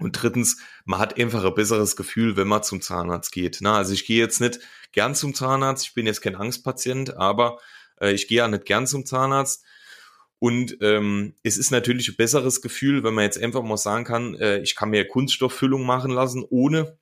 [0.00, 3.58] Und drittens, man hat einfach ein besseres Gefühl, wenn man zum Zahnarzt geht.
[3.60, 4.58] Na, also ich gehe jetzt nicht
[4.90, 7.60] gern zum Zahnarzt, ich bin jetzt kein Angstpatient, aber
[8.00, 9.64] äh, ich gehe ja nicht gern zum Zahnarzt.
[10.44, 14.34] Und ähm, es ist natürlich ein besseres Gefühl, wenn man jetzt einfach mal sagen kann,
[14.34, 16.98] äh, ich kann mir Kunststofffüllung machen lassen, ohne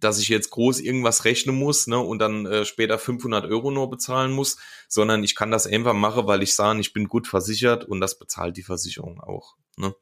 [0.00, 3.88] dass ich jetzt groß irgendwas rechnen muss ne, und dann äh, später 500 Euro nur
[3.88, 4.56] bezahlen muss,
[4.88, 8.18] sondern ich kann das einfach machen, weil ich sage, ich bin gut versichert und das
[8.18, 9.54] bezahlt die Versicherung auch.
[9.76, 9.94] Ne.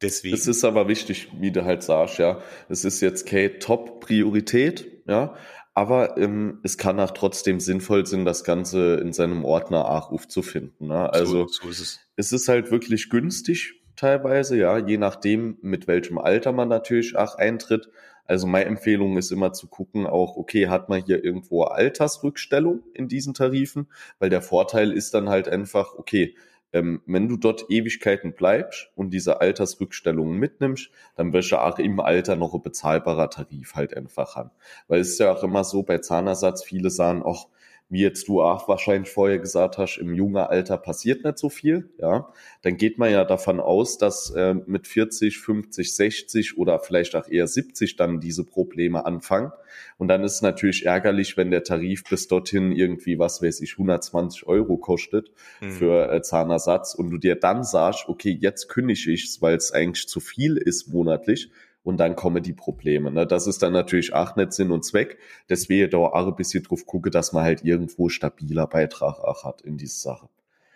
[0.00, 0.34] Deswegen.
[0.34, 2.40] Es ist aber wichtig, wie du halt sagst, ja.
[2.70, 5.36] Es ist jetzt keine Top-Priorität, ja.
[5.74, 10.88] Aber ähm, es kann auch trotzdem sinnvoll sein, das Ganze in seinem Ordner auch aufzufinden.
[10.88, 11.10] Ne?
[11.12, 12.00] Also so, so ist es.
[12.16, 17.36] es ist halt wirklich günstig teilweise, ja, je nachdem, mit welchem Alter man natürlich auch
[17.36, 17.88] eintritt.
[18.24, 23.08] Also meine Empfehlung ist immer zu gucken, auch, okay, hat man hier irgendwo Altersrückstellung in
[23.08, 23.88] diesen Tarifen?
[24.18, 26.34] Weil der Vorteil ist dann halt einfach, okay,
[26.72, 32.00] ähm, wenn du dort Ewigkeiten bleibst und diese Altersrückstellungen mitnimmst, dann wirst du auch im
[32.00, 34.50] Alter noch ein bezahlbarer Tarif halt einfach haben.
[34.88, 37.46] Weil es ist ja auch immer so bei Zahnersatz, viele sagen, ach,
[37.92, 41.90] wie jetzt du auch wahrscheinlich vorher gesagt hast, im jungen Alter passiert nicht so viel,
[41.98, 47.14] ja, dann geht man ja davon aus, dass äh, mit 40, 50, 60 oder vielleicht
[47.14, 49.52] auch eher 70 dann diese Probleme anfangen.
[49.98, 53.72] Und dann ist es natürlich ärgerlich, wenn der Tarif bis dorthin irgendwie, was weiß ich,
[53.72, 55.72] 120 Euro kostet mhm.
[55.72, 59.70] für äh, Zahnersatz und du dir dann sagst, okay, jetzt kündige ich es, weil es
[59.70, 61.50] eigentlich zu viel ist monatlich
[61.82, 63.10] und dann kommen die Probleme.
[63.10, 63.26] Ne?
[63.26, 65.18] Das ist dann natürlich auch nicht Sinn und Zweck.
[65.48, 69.62] Deswegen da auch ein bisschen drauf gucke, dass man halt irgendwo stabiler Beitrag auch hat
[69.62, 70.28] in diese Sache.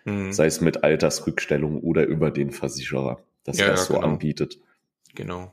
[0.04, 0.32] Mhm.
[0.32, 4.06] Sei es mit Altersrückstellung oder über den Versicherer, dass ja, er es ja, so genau.
[4.06, 4.58] anbietet.
[5.14, 5.52] Genau.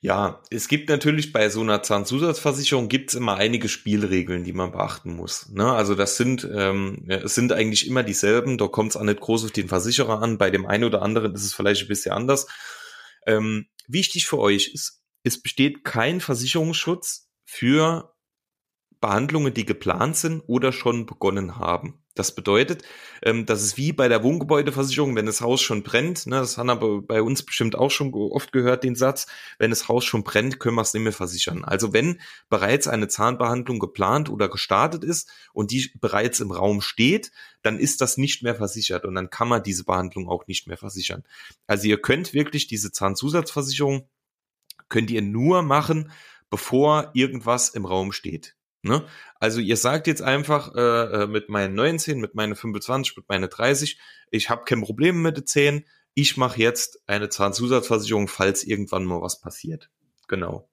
[0.00, 5.16] Ja, es gibt natürlich bei so einer Zahnzusatzversicherung gibt's immer einige Spielregeln, die man beachten
[5.16, 5.48] muss.
[5.50, 5.72] Ne?
[5.72, 9.46] Also das sind, ähm, es sind eigentlich immer dieselben, da kommt es auch nicht groß
[9.46, 10.38] auf den Versicherer an.
[10.38, 12.46] Bei dem einen oder anderen ist es vielleicht ein bisschen anders.
[13.28, 18.14] Ähm, wichtig für euch ist, es besteht kein Versicherungsschutz für
[19.00, 22.02] Behandlungen, die geplant sind oder schon begonnen haben.
[22.18, 22.82] Das bedeutet,
[23.22, 26.68] ähm, das ist wie bei der Wohngebäudeversicherung, wenn das Haus schon brennt, ne, das haben
[26.68, 29.28] aber bei uns bestimmt auch schon oft gehört, den Satz,
[29.60, 31.64] wenn das Haus schon brennt, können wir es nicht mehr versichern.
[31.64, 37.30] Also wenn bereits eine Zahnbehandlung geplant oder gestartet ist und die bereits im Raum steht,
[37.62, 40.76] dann ist das nicht mehr versichert und dann kann man diese Behandlung auch nicht mehr
[40.76, 41.22] versichern.
[41.68, 44.08] Also ihr könnt wirklich diese Zahnzusatzversicherung,
[44.88, 46.10] könnt ihr nur machen,
[46.50, 48.57] bevor irgendwas im Raum steht.
[48.82, 49.06] Ne?
[49.40, 53.48] Also ihr sagt jetzt einfach äh, äh mit meinen 19, mit meinen 25, mit meinen
[53.48, 53.98] 30,
[54.30, 59.20] ich habe kein Problem mit den Zähnen, ich mache jetzt eine Zahnzusatzversicherung, falls irgendwann mal
[59.20, 59.90] was passiert.
[60.26, 60.68] Genau.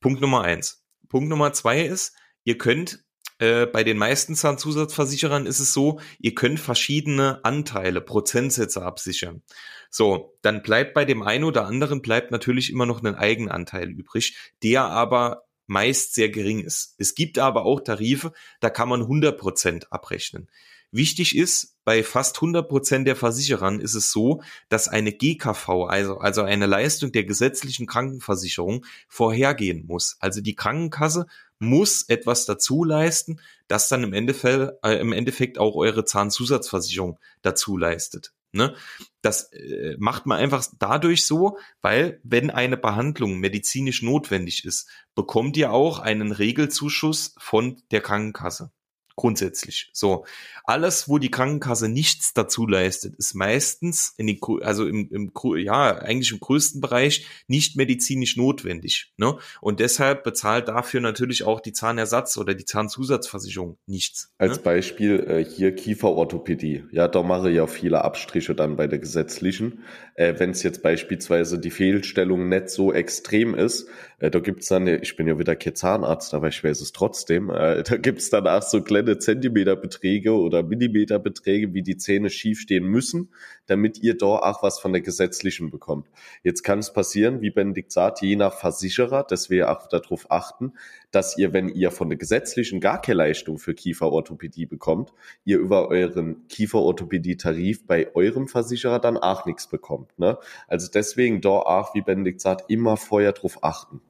[0.00, 0.84] Punkt Nummer eins.
[1.08, 3.04] Punkt Nummer zwei ist, ihr könnt
[3.40, 9.42] äh, bei den meisten Zahnzusatzversicherern ist es so, ihr könnt verschiedene Anteile, Prozentsätze absichern.
[9.90, 14.36] So, dann bleibt bei dem einen oder anderen bleibt natürlich immer noch ein Eigenanteil übrig,
[14.62, 16.96] der aber meist sehr gering ist.
[16.98, 20.50] Es gibt aber auch Tarife, da kann man 100 Prozent abrechnen.
[20.90, 26.18] Wichtig ist, bei fast 100 Prozent der Versicherern ist es so, dass eine GKV, also,
[26.18, 30.16] also eine Leistung der gesetzlichen Krankenversicherung, vorhergehen muss.
[30.18, 31.26] Also die Krankenkasse
[31.60, 37.76] muss etwas dazu leisten, das dann im Endeffekt, äh, im Endeffekt auch eure Zahnzusatzversicherung dazu
[37.76, 38.32] leistet.
[38.52, 38.74] Ne?
[39.22, 45.56] Das äh, macht man einfach dadurch so, weil wenn eine Behandlung medizinisch notwendig ist, bekommt
[45.56, 48.72] ihr auch einen Regelzuschuss von der Krankenkasse
[49.20, 49.90] grundsätzlich.
[49.92, 50.24] So,
[50.64, 55.98] alles, wo die Krankenkasse nichts dazu leistet, ist meistens in die, also im, im, ja,
[55.98, 59.12] eigentlich im größten Bereich nicht medizinisch notwendig.
[59.18, 59.36] Ne?
[59.60, 64.32] Und deshalb bezahlt dafür natürlich auch die Zahnersatz- oder die Zahnzusatzversicherung nichts.
[64.38, 64.62] Als ne?
[64.62, 66.84] Beispiel äh, hier Kieferorthopädie.
[66.90, 69.84] Ja, da mache ich ja viele Abstriche dann bei der gesetzlichen.
[70.14, 73.86] Äh, Wenn es jetzt beispielsweise die Fehlstellung nicht so extrem ist,
[74.20, 77.50] Äh, da gibt's dann, ich bin ja wieder kein Zahnarzt, aber ich weiß es trotzdem,
[77.50, 82.84] äh, da gibt's dann auch so kleine Zentimeterbeträge oder Millimeterbeträge, wie die Zähne schief stehen
[82.84, 83.30] müssen,
[83.66, 86.06] damit ihr da auch was von der gesetzlichen bekommt.
[86.42, 90.74] Jetzt kann es passieren, wie Benedikt sagt, je nach Versicherer, dass wir auch darauf achten,
[91.10, 95.12] dass ihr, wenn ihr von der gesetzlichen gar keine Leistung für Kieferorthopädie bekommt,
[95.44, 100.18] ihr über euren Kieferorthopädie-Tarif bei eurem Versicherer dann auch nichts bekommt.
[100.18, 100.38] Ne?
[100.68, 104.00] Also deswegen da auch, wie Benedikt sagt, immer vorher drauf achten.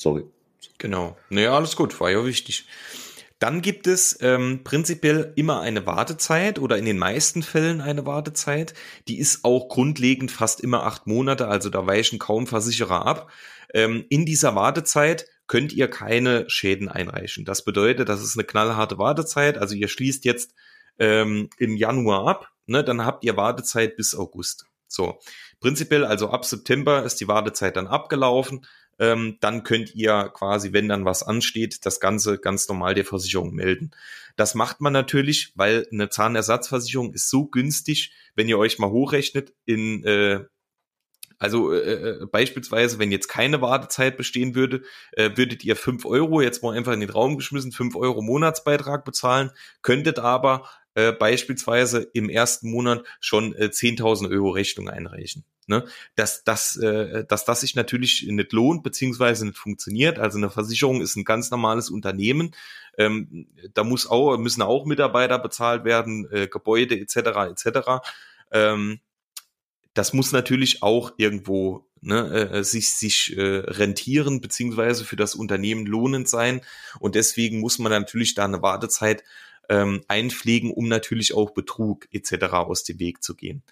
[0.00, 0.24] Sorry.
[0.78, 1.16] Genau.
[1.28, 2.64] Naja, alles gut, war ja wichtig.
[3.38, 8.72] Dann gibt es ähm, prinzipiell immer eine Wartezeit oder in den meisten Fällen eine Wartezeit.
[9.08, 13.30] Die ist auch grundlegend fast immer acht Monate, also da weichen kaum Versicherer ab.
[13.74, 17.44] Ähm, in dieser Wartezeit könnt ihr keine Schäden einreichen.
[17.44, 19.58] Das bedeutet, das ist eine knallharte Wartezeit.
[19.58, 20.54] Also ihr schließt jetzt
[20.98, 24.66] ähm, im Januar ab, ne, dann habt ihr Wartezeit bis August.
[24.86, 25.18] So,
[25.60, 28.66] prinzipiell also ab September ist die Wartezeit dann abgelaufen.
[29.00, 33.54] Ähm, dann könnt ihr quasi, wenn dann was ansteht, das Ganze ganz normal der Versicherung
[33.54, 33.90] melden.
[34.36, 39.52] Das macht man natürlich, weil eine Zahnersatzversicherung ist so günstig, wenn ihr euch mal hochrechnet
[39.64, 40.44] in äh,
[41.40, 44.82] also äh, äh, beispielsweise, wenn jetzt keine Wartezeit bestehen würde,
[45.12, 49.06] äh, würdet ihr fünf Euro, jetzt mal einfach in den Raum geschmissen, fünf Euro Monatsbeitrag
[49.06, 55.44] bezahlen, könntet aber äh, beispielsweise im ersten Monat schon äh, 10.000 Euro Rechnung einreichen.
[55.66, 55.84] Ne?
[56.16, 60.18] Dass, dass, äh, dass das sich natürlich nicht lohnt, beziehungsweise nicht funktioniert.
[60.18, 62.50] Also eine Versicherung ist ein ganz normales Unternehmen.
[62.98, 67.16] Ähm, da muss auch, müssen auch Mitarbeiter bezahlt werden, äh, Gebäude etc.
[67.52, 67.88] etc.
[68.50, 69.00] Ähm,
[69.94, 75.86] das muss natürlich auch irgendwo ne, äh, sich, sich äh, rentieren, beziehungsweise für das Unternehmen
[75.86, 76.62] lohnend sein.
[76.98, 79.24] Und deswegen muss man natürlich da eine Wartezeit
[79.70, 82.52] ähm, einpflegen, um natürlich auch Betrug etc.
[82.52, 83.62] aus dem Weg zu gehen.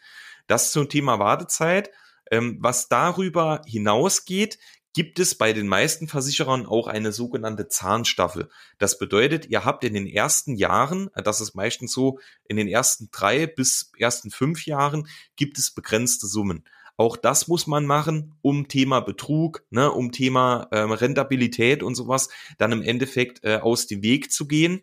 [0.46, 1.90] Das zum Thema Wartezeit.
[2.30, 4.58] Ähm, was darüber hinausgeht,
[4.94, 8.48] gibt es bei den meisten Versicherern auch eine sogenannte Zahnstaffel.
[8.78, 13.08] Das bedeutet, ihr habt in den ersten Jahren, das ist meistens so, in den ersten
[13.10, 16.64] drei bis ersten fünf Jahren gibt es begrenzte Summen.
[16.96, 22.28] Auch das muss man machen, um Thema Betrug, ne, um Thema ähm, Rentabilität und sowas
[22.58, 24.82] dann im Endeffekt äh, aus dem Weg zu gehen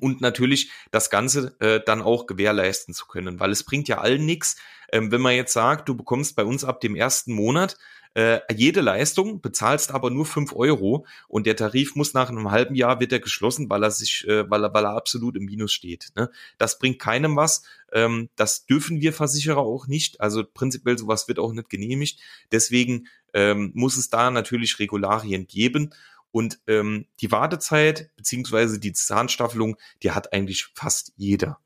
[0.00, 4.24] und natürlich das Ganze äh, dann auch gewährleisten zu können, weil es bringt ja allen
[4.26, 4.56] nichts,
[4.92, 7.76] ähm, wenn man jetzt sagt, du bekommst bei uns ab dem ersten Monat
[8.14, 12.74] äh, jede Leistung, bezahlst aber nur fünf Euro und der Tarif muss nach einem halben
[12.74, 15.72] Jahr wird er geschlossen, weil er sich, äh, weil er, weil er absolut im Minus
[15.72, 16.08] steht.
[16.16, 16.28] Ne?
[16.58, 17.62] Das bringt keinem was.
[17.92, 20.20] Ähm, das dürfen wir Versicherer auch nicht.
[20.20, 22.18] Also prinzipiell sowas wird auch nicht genehmigt.
[22.50, 25.94] Deswegen ähm, muss es da natürlich Regularien geben.
[26.32, 31.58] Und ähm, die Wartezeit beziehungsweise die Zahnstaffelung, die hat eigentlich fast jeder.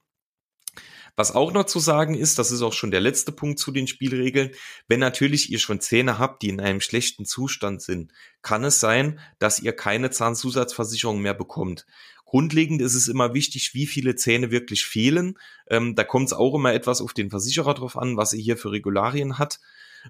[1.16, 3.86] Was auch noch zu sagen ist, das ist auch schon der letzte Punkt zu den
[3.86, 4.50] Spielregeln,
[4.88, 9.20] wenn natürlich ihr schon Zähne habt, die in einem schlechten Zustand sind, kann es sein,
[9.38, 11.86] dass ihr keine Zahnzusatzversicherung mehr bekommt.
[12.24, 15.38] Grundlegend ist es immer wichtig, wie viele Zähne wirklich fehlen.
[15.68, 18.56] Ähm, da kommt es auch immer etwas auf den Versicherer drauf an, was er hier
[18.56, 19.60] für Regularien hat.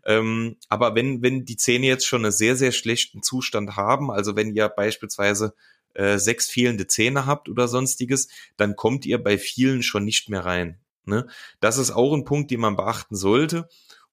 [0.04, 4.36] Ähm, aber wenn, wenn die Zähne jetzt schon einen sehr, sehr schlechten Zustand haben, also
[4.36, 5.54] wenn ihr beispielsweise
[5.94, 10.44] äh, sechs fehlende Zähne habt oder sonstiges, dann kommt ihr bei vielen schon nicht mehr
[10.44, 10.80] rein.
[11.04, 11.26] Ne?
[11.60, 13.68] Das ist auch ein Punkt, den man beachten sollte.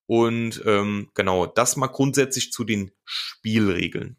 [0.05, 4.17] Und ähm, genau, das mal grundsätzlich zu den Spielregeln.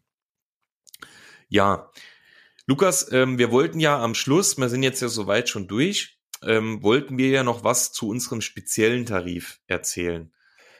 [1.49, 1.91] Ja,
[2.65, 6.81] Lukas, ähm, wir wollten ja am Schluss, wir sind jetzt ja soweit schon durch, ähm,
[6.81, 10.32] wollten wir ja noch was zu unserem speziellen Tarif erzählen.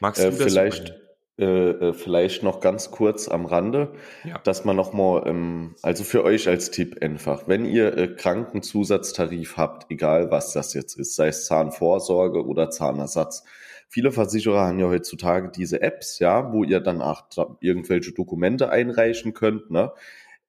[0.04, 0.94] Magst du äh, das vielleicht?
[1.36, 4.38] Äh, äh, vielleicht noch ganz kurz am Rande, ja.
[4.44, 9.90] dass man nochmal, ähm, also für euch als Tipp einfach, wenn ihr äh, Krankenzusatztarif habt,
[9.90, 13.42] egal was das jetzt ist, sei es Zahnvorsorge oder Zahnersatz,
[13.88, 17.24] viele Versicherer haben ja heutzutage diese Apps, ja, wo ihr dann auch
[17.60, 19.90] irgendwelche Dokumente einreichen könnt, ne?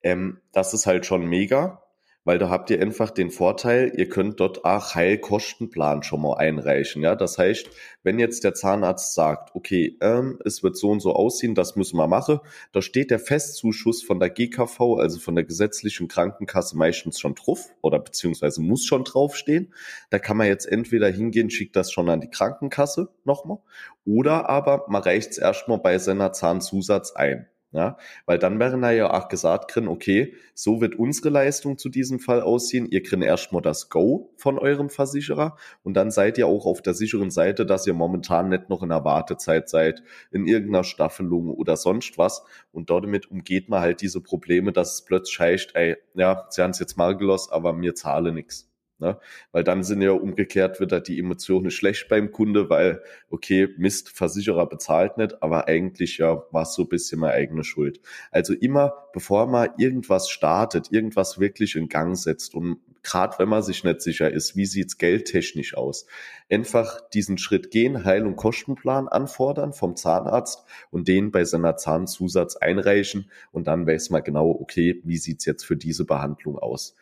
[0.04, 1.82] Ähm, das ist halt schon mega,
[2.26, 7.04] weil da habt ihr einfach den Vorteil, ihr könnt dort auch Heilkostenplan schon mal einreichen.
[7.04, 7.70] Ja, das heißt,
[8.04, 11.98] wenn jetzt der Zahnarzt sagt, okay, ähm, es wird so und so aussehen, das müssen
[11.98, 12.40] wir machen,
[12.74, 17.70] da steht der Festzuschuss von der GKV, also von der gesetzlichen Krankenkasse meistens schon drauf
[17.82, 19.74] oder beziehungsweise muss schon draufstehen.
[20.10, 23.60] Da kann man jetzt entweder hingehen, schickt das schon an die Krankenkasse nochmal
[24.04, 27.48] oder aber man reicht es erstmal bei seiner Zahnzusatz ein.
[27.76, 31.90] Ja, weil dann wären da ja auch gesagt drin, okay, so wird unsere Leistung zu
[31.90, 32.88] diesem Fall aussehen.
[32.90, 36.94] Ihr kriegt erstmal das Go von eurem Versicherer und dann seid ihr auch auf der
[36.94, 41.76] sicheren Seite, dass ihr momentan nicht noch in der Wartezeit seid, in irgendeiner Staffelung oder
[41.76, 42.46] sonst was.
[42.72, 46.72] Und damit umgeht man halt diese Probleme, dass es plötzlich heißt, ey, ja, sie haben
[46.72, 48.70] es jetzt mal gelost, aber mir zahle nichts.
[48.98, 49.20] Ne?
[49.52, 54.68] Weil dann sind ja umgekehrt wieder die Emotionen schlecht beim Kunde, weil, okay, Mist, Versicherer
[54.68, 58.00] bezahlt nicht, aber eigentlich ja war es so ein bisschen meine eigene Schuld.
[58.32, 63.64] Also immer, bevor man irgendwas startet, irgendwas wirklich in Gang setzt und gerade wenn man
[63.64, 66.08] sich nicht sicher ist, wie sieht's geldtechnisch aus,
[66.50, 72.56] einfach diesen Schritt gehen, Heil- und Kostenplan anfordern vom Zahnarzt und den bei seiner Zahnzusatz
[72.56, 76.96] einreichen und dann weiß man genau, okay, wie sieht's jetzt für diese Behandlung aus.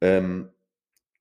[0.00, 0.50] Ähm,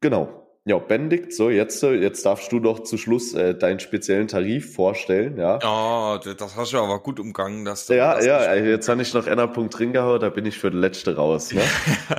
[0.03, 0.45] Genau.
[0.65, 4.75] Ja, Benedikt, so jetzt, äh, jetzt darfst du doch zu Schluss äh, deinen speziellen Tarif
[4.75, 5.59] vorstellen, ja.
[5.61, 9.01] Ja, das hast du aber gut umgangen, dass du Ja, das ja, äh, jetzt habe
[9.01, 11.61] ich noch einer Punkt drin gehauen, da bin ich für den letzte raus, ne?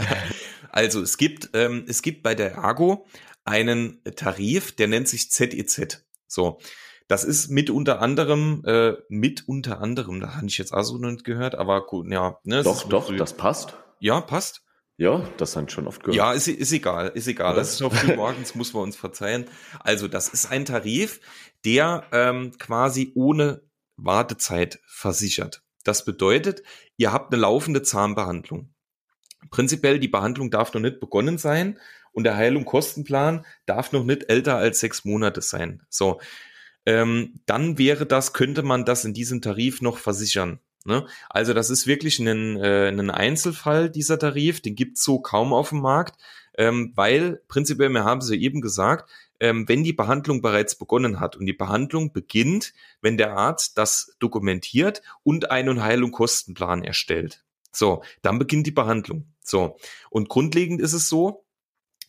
[0.71, 3.07] Also es gibt, ähm, es gibt bei der Argo
[3.45, 6.05] einen Tarif, der nennt sich ZEZ.
[6.27, 6.59] So.
[7.07, 10.97] Das ist mit unter anderem, äh, mit unter anderem, da habe ich jetzt auch so
[10.97, 13.75] noch nicht gehört, aber gut, ja, ne, doch, doch, das passt.
[14.01, 14.64] ja, passt.
[14.97, 16.17] Ja, das habe ich schon oft gehört.
[16.17, 17.53] Ja, ist, ist egal, ist egal.
[17.53, 17.61] Oder?
[17.61, 19.47] Das ist noch früh morgens, muss man uns verzeihen.
[19.81, 21.21] Also, das ist ein Tarif,
[21.65, 23.63] der ähm, quasi ohne
[23.97, 25.63] Wartezeit versichert.
[25.83, 26.63] Das bedeutet,
[26.97, 28.73] ihr habt eine laufende Zahnbehandlung.
[29.51, 31.79] Prinzipiell, die Behandlung darf noch nicht begonnen sein
[32.13, 35.83] und der Heilung Kostenplan darf noch nicht älter als sechs Monate sein.
[35.91, 36.21] So,
[36.87, 40.61] ähm, dann wäre das, könnte man das in diesem Tarif noch versichern.
[40.85, 41.07] Ne?
[41.31, 45.71] Also das ist wirklich ein, äh, ein Einzelfall, dieser Tarif, den gibt's so kaum auf
[45.71, 46.21] dem Markt,
[46.57, 51.37] ähm, weil prinzipiell, wir haben ja eben gesagt, ähm, wenn die Behandlung bereits begonnen hat
[51.37, 57.45] und die Behandlung beginnt, wenn der Arzt das dokumentiert und einen Heilung Kostenplan erstellt.
[57.73, 59.27] So, dann beginnt die Behandlung.
[59.43, 59.77] So,
[60.11, 61.45] und grundlegend ist es so,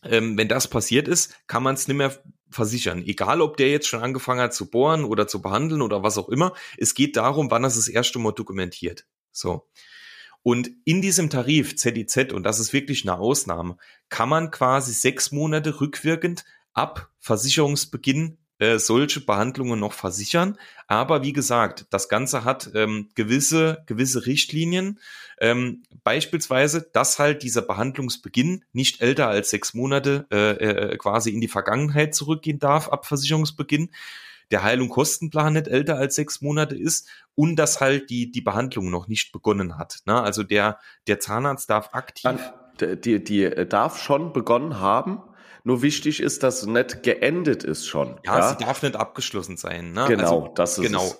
[0.02, 2.16] ähm, wenn das passiert ist, kann man es nicht mehr
[2.56, 3.02] versichern.
[3.06, 6.28] Egal, ob der jetzt schon angefangen hat zu bohren oder zu behandeln oder was auch
[6.28, 6.52] immer.
[6.76, 9.06] Es geht darum, wann er es das erste Mal dokumentiert.
[9.30, 9.68] So.
[10.42, 13.76] Und in diesem Tarif ZIZ, und das ist wirklich eine Ausnahme,
[14.08, 20.58] kann man quasi sechs Monate rückwirkend ab Versicherungsbeginn äh, solche Behandlungen noch versichern.
[20.86, 24.98] Aber wie gesagt, das Ganze hat ähm, gewisse, gewisse Richtlinien.
[25.40, 31.40] Ähm, beispielsweise, dass halt dieser Behandlungsbeginn nicht älter als sechs Monate äh, äh, quasi in
[31.40, 33.90] die Vergangenheit zurückgehen darf ab Versicherungsbeginn.
[34.50, 38.90] Der Heilung Kostenplan nicht älter als sechs Monate ist und dass halt die, die Behandlung
[38.90, 39.98] noch nicht begonnen hat.
[40.06, 40.20] Ne?
[40.20, 42.30] Also der, der Zahnarzt darf aktiv.
[42.80, 45.22] Die, die äh, darf schon begonnen haben,
[45.66, 48.20] nur wichtig ist, dass es nicht geendet ist schon.
[48.24, 49.90] Ja, sie darf nicht abgeschlossen sein.
[49.92, 50.04] Ne?
[50.06, 51.04] Genau, also, das ist genau.
[51.04, 51.18] es.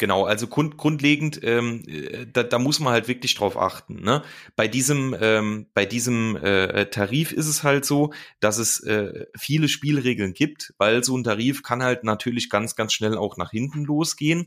[0.00, 4.00] Genau, also grund, grundlegend, ähm, äh, da, da muss man halt wirklich drauf achten.
[4.00, 4.22] Ne?
[4.54, 9.66] Bei diesem, ähm, bei diesem äh, Tarif ist es halt so, dass es äh, viele
[9.66, 13.84] Spielregeln gibt, weil so ein Tarif kann halt natürlich ganz, ganz schnell auch nach hinten
[13.84, 14.46] losgehen,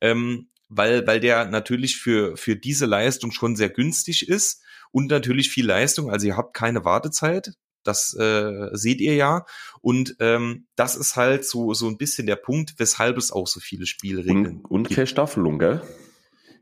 [0.00, 5.50] ähm, weil, weil der natürlich für, für diese Leistung schon sehr günstig ist und natürlich
[5.50, 6.10] viel Leistung.
[6.10, 7.52] Also ihr habt keine Wartezeit,
[7.88, 9.46] das äh, seht ihr ja.
[9.80, 13.60] Und ähm, das ist halt so, so ein bisschen der Punkt, weshalb es auch so
[13.60, 15.82] viele Spielregeln Und, und keine Staffelung, gell?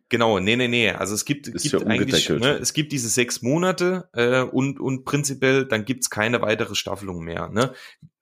[0.08, 0.90] Genau, nee, nee, nee.
[0.90, 4.78] Also es gibt, Ist gibt ja eigentlich, ne, es gibt diese sechs Monate äh, und,
[4.78, 7.48] und prinzipiell dann gibt's keine weitere Staffelung mehr.
[7.48, 7.72] Ne?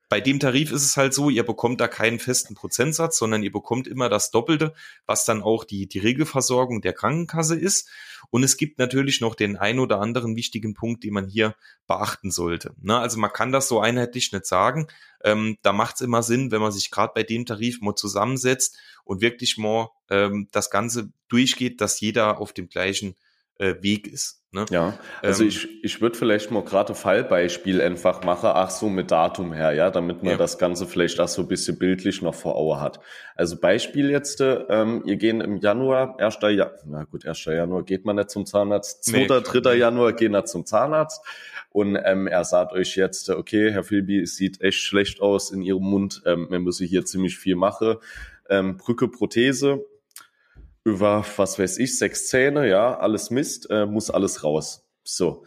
[0.08, 3.52] Bei dem Tarif ist es halt so, ihr bekommt da keinen festen Prozentsatz, sondern ihr
[3.52, 4.74] bekommt immer das Doppelte,
[5.06, 7.88] was dann auch die, die Regelversorgung der Krankenkasse ist.
[8.30, 11.54] Und es gibt natürlich noch den ein oder anderen wichtigen Punkt, den man hier
[11.86, 12.74] beachten sollte.
[12.80, 12.98] Ne?
[12.98, 14.88] Also man kann das so einheitlich nicht sagen.
[15.22, 18.76] Ähm, da macht es immer Sinn, wenn man sich gerade bei dem Tarif mal zusammensetzt
[19.04, 23.16] und wirklich mal ähm, das Ganze durchgeht, dass jeder auf dem gleichen
[23.58, 24.40] äh, Weg ist.
[24.50, 24.64] Ne?
[24.70, 28.88] Ja, also Ähm, ich, ich würde vielleicht mal gerade ein Fallbeispiel einfach machen, ach so
[28.88, 30.36] mit Datum her, ja, damit man Ja.
[30.38, 33.00] das Ganze vielleicht auch so ein bisschen bildlich noch vor Augen hat.
[33.34, 36.38] Also Beispiel jetzt, ähm, ihr gehen im Januar, 1.
[36.40, 37.44] Januar, na gut, 1.
[37.46, 39.60] Januar geht man nicht zum Zahnarzt, 2., Nee, 3.
[39.72, 39.78] nee.
[39.80, 41.20] Januar gehen wir zum Zahnarzt
[41.70, 45.62] und ähm, er sagt euch jetzt, okay, Herr Philby, es sieht echt schlecht aus in
[45.62, 47.96] Ihrem Mund, ähm, wir müssen hier ziemlich viel machen,
[48.48, 49.84] ähm, Brücke, Prothese,
[50.84, 54.86] über, was weiß ich, sechs Zähne, ja, alles Mist, äh, muss alles raus.
[55.02, 55.44] So,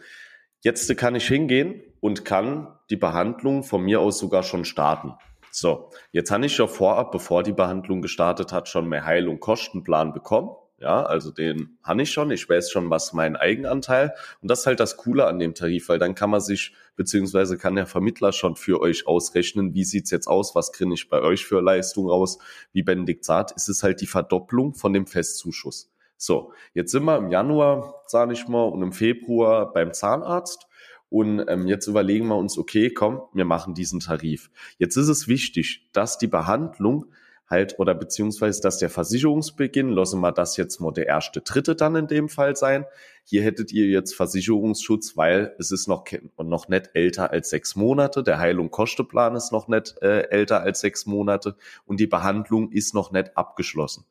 [0.60, 5.14] jetzt kann ich hingehen und kann die Behandlung von mir aus sogar schon starten.
[5.50, 9.40] So, jetzt habe ich ja vorab, bevor die Behandlung gestartet hat, schon mehr Heil- und
[9.40, 10.50] Kostenplan bekommen.
[10.80, 12.30] Ja, also den habe ich schon.
[12.30, 14.14] Ich weiß schon, was mein Eigenanteil.
[14.40, 17.58] Und das ist halt das Coole an dem Tarif, weil dann kann man sich, beziehungsweise
[17.58, 21.20] kann der Vermittler schon für euch ausrechnen, wie sieht's jetzt aus, was kriege ich bei
[21.20, 22.38] euch für Leistung raus.
[22.72, 25.90] Wie Benedikt sagt, ist es halt die Verdopplung von dem Festzuschuss.
[26.16, 30.68] So, jetzt sind wir im Januar, sage ich mal, und im Februar beim Zahnarzt.
[31.10, 34.50] Und ähm, jetzt überlegen wir uns, okay, komm, wir machen diesen Tarif.
[34.78, 37.06] Jetzt ist es wichtig, dass die Behandlung
[37.48, 41.96] halt oder beziehungsweise dass der Versicherungsbeginn, lassen wir das jetzt mal der erste Dritte dann
[41.96, 42.84] in dem Fall sein.
[43.24, 46.04] Hier hättet ihr jetzt Versicherungsschutz, weil es ist noch,
[46.36, 48.22] noch nicht älter als sechs Monate.
[48.22, 52.70] Der Heil- und Kosteplan ist noch nicht äh, älter als sechs Monate und die Behandlung
[52.70, 54.04] ist noch nicht abgeschlossen.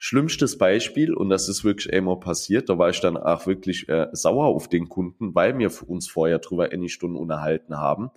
[0.00, 4.06] Schlimmstes Beispiel, und das ist wirklich einmal passiert, da war ich dann auch wirklich äh,
[4.12, 8.10] sauer auf den Kunden, weil wir uns vorher drüber eine Stunde unterhalten haben.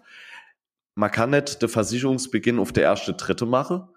[0.93, 3.87] Man kann nicht den Versicherungsbeginn auf der erste Dritte machen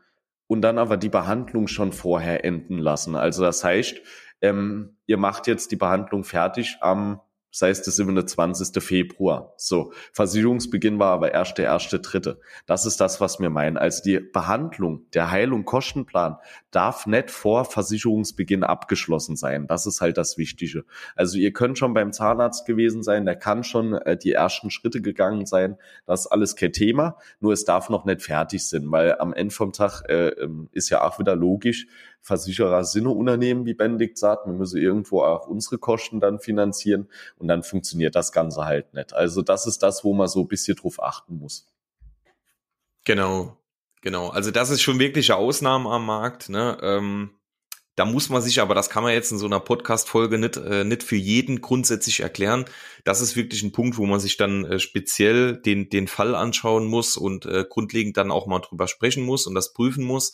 [0.47, 3.17] und dann aber die Behandlung schon vorher enden lassen.
[3.17, 4.01] Also das heißt,
[4.41, 7.21] ähm, ihr macht jetzt die Behandlung fertig am
[7.55, 8.83] sei es der 27.
[8.83, 9.55] Februar.
[9.57, 12.41] So, Versicherungsbeginn war aber erst der erste Dritte.
[12.67, 13.77] Das ist das, was wir meinen.
[13.77, 16.37] Also die Behandlung, der Heilung Kostenplan
[16.73, 19.69] darf nicht vor Versicherungsbeginn abgeschlossen sein.
[19.69, 20.85] Das ist halt das Wichtige.
[21.15, 25.01] Also ihr könnt schon beim Zahnarzt gewesen sein, der kann schon äh, die ersten Schritte
[25.01, 25.77] gegangen sein.
[26.07, 27.19] Das ist alles kein Thema.
[27.39, 30.91] Nur es darf noch nicht fertig sein, weil am Ende vom Tag äh, ähm, ist
[30.91, 31.87] ja auch wieder logisch,
[32.25, 34.47] Versicherer sind Unternehmen, wie Benedikt sagt.
[34.47, 37.07] Wir müssen irgendwo auch unsere Kosten dann finanzieren
[37.37, 39.12] und dann funktioniert das Ganze halt nicht.
[39.12, 41.66] Also das ist das, wo man so ein bisschen drauf achten muss.
[43.05, 43.59] Genau,
[44.01, 44.31] genau.
[44.31, 46.49] Also das ist schon wirklich eine Ausnahme am Markt.
[46.49, 46.79] Ne?
[46.81, 47.31] Ähm,
[47.95, 50.83] da muss man sich, aber das kann man jetzt in so einer Podcast-Folge nicht, äh,
[50.83, 52.64] nicht für jeden grundsätzlich erklären.
[53.05, 56.87] Das ist wirklich ein Punkt, wo man sich dann äh, speziell den, den Fall anschauen
[56.87, 60.33] muss und äh, grundlegend dann auch mal drüber sprechen muss und das prüfen muss.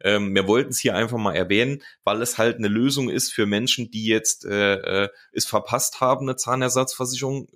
[0.00, 3.46] Ähm, wir wollten es hier einfach mal erwähnen, weil es halt eine Lösung ist für
[3.46, 7.48] Menschen, die jetzt äh, äh, es verpasst haben, eine Zahnersatzversicherung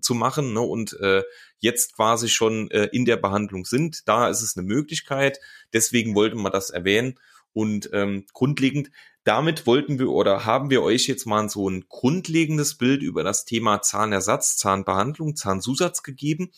[0.00, 1.22] zu machen ne, und äh,
[1.58, 4.08] jetzt quasi schon äh, in der Behandlung sind.
[4.08, 5.38] Da ist es eine Möglichkeit.
[5.72, 7.18] Deswegen wollten wir das erwähnen.
[7.52, 8.90] Und ähm, grundlegend,
[9.24, 13.46] damit wollten wir oder haben wir euch jetzt mal so ein grundlegendes Bild über das
[13.46, 16.50] Thema Zahnersatz, Zahnbehandlung, Zahnzusatz gegeben.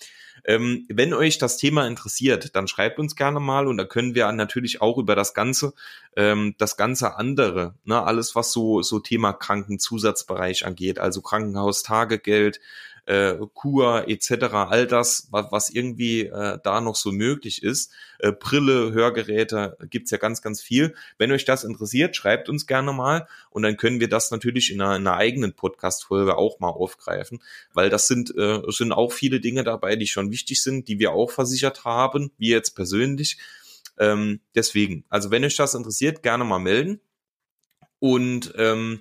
[0.44, 4.30] Ähm, wenn euch das Thema interessiert, dann schreibt uns gerne mal und da können wir
[4.32, 5.74] natürlich auch über das Ganze,
[6.16, 12.60] ähm, das ganze andere, ne, alles was so so Thema Krankenzusatzbereich angeht, also Krankenhaustagegeld,
[13.06, 17.92] äh, Kur etc., all das, was, was irgendwie äh, da noch so möglich ist.
[18.18, 20.94] Äh, Brille, Hörgeräte, gibt's ja ganz, ganz viel.
[21.16, 24.80] Wenn euch das interessiert, schreibt uns gerne mal und dann können wir das natürlich in
[24.80, 27.42] einer, in einer eigenen Podcast-Folge auch mal aufgreifen,
[27.72, 31.12] weil das sind, äh, sind auch viele Dinge dabei, die schon wichtig sind, die wir
[31.12, 33.38] auch versichert haben, wir jetzt persönlich.
[33.98, 37.00] Ähm, deswegen, also wenn euch das interessiert, gerne mal melden.
[37.98, 39.00] Und ähm,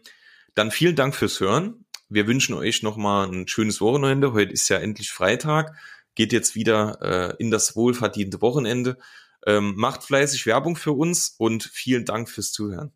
[0.54, 1.85] dann vielen Dank fürs Hören.
[2.16, 4.32] Wir wünschen euch nochmal ein schönes Wochenende.
[4.32, 5.76] Heute ist ja endlich Freitag.
[6.16, 8.98] Geht jetzt wieder äh, in das wohlverdiente Wochenende.
[9.46, 12.94] Ähm, macht fleißig Werbung für uns und vielen Dank fürs Zuhören.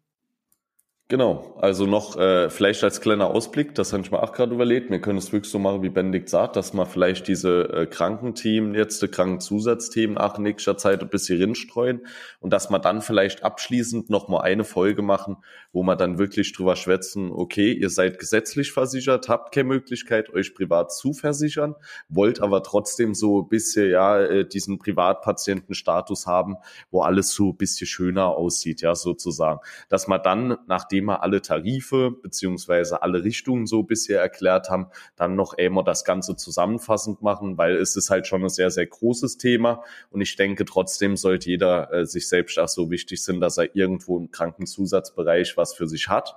[1.12, 4.92] Genau, also noch äh, vielleicht als kleiner Ausblick, das habe ich mir auch gerade überlegt,
[4.92, 8.76] wir können es wirklich so machen, wie Benedikt sagt, dass man vielleicht diese äh, Krankenthemen
[8.76, 12.06] jetzt, die Krankenzusatzthemen auch in nächster Zeit ein bisschen rinstreuen
[12.42, 15.38] und dass man dann vielleicht abschließend noch mal eine Folge machen,
[15.72, 20.54] wo man dann wirklich drüber schwätzen, okay, ihr seid gesetzlich versichert, habt keine Möglichkeit, euch
[20.54, 21.74] privat zu versichern,
[22.08, 26.58] wollt aber trotzdem so ein bisschen, ja, äh, diesen Privatpatientenstatus haben,
[26.92, 29.60] wo alles so ein bisschen schöner aussieht, ja, sozusagen.
[29.90, 35.36] Dass man dann, nachdem wir alle Tarife beziehungsweise alle Richtungen so bisher erklärt haben, dann
[35.36, 39.38] noch einmal das Ganze zusammenfassend machen, weil es ist halt schon ein sehr, sehr großes
[39.38, 43.58] Thema und ich denke trotzdem sollte jeder äh, sich selbst auch so wichtig sein, dass
[43.58, 46.36] er irgendwo im Krankenzusatzbereich was für sich hat.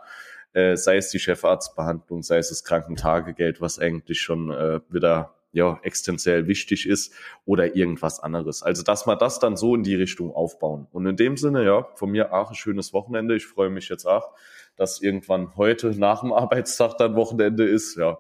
[0.53, 5.79] Äh, sei es die Chefarztbehandlung, sei es das Krankentagegeld, was eigentlich schon äh, wieder ja,
[5.83, 8.63] existenziell wichtig ist oder irgendwas anderes.
[8.63, 10.87] Also, dass wir das dann so in die Richtung aufbauen.
[10.91, 13.37] Und in dem Sinne, ja, von mir auch ein schönes Wochenende.
[13.37, 14.33] Ich freue mich jetzt auch,
[14.77, 17.97] dass irgendwann heute nach dem Arbeitstag dann Wochenende ist.
[17.97, 18.19] Ja,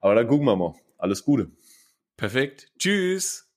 [0.00, 0.74] aber dann gucken wir mal.
[0.96, 1.50] Alles Gute.
[2.16, 2.72] Perfekt.
[2.78, 3.49] Tschüss.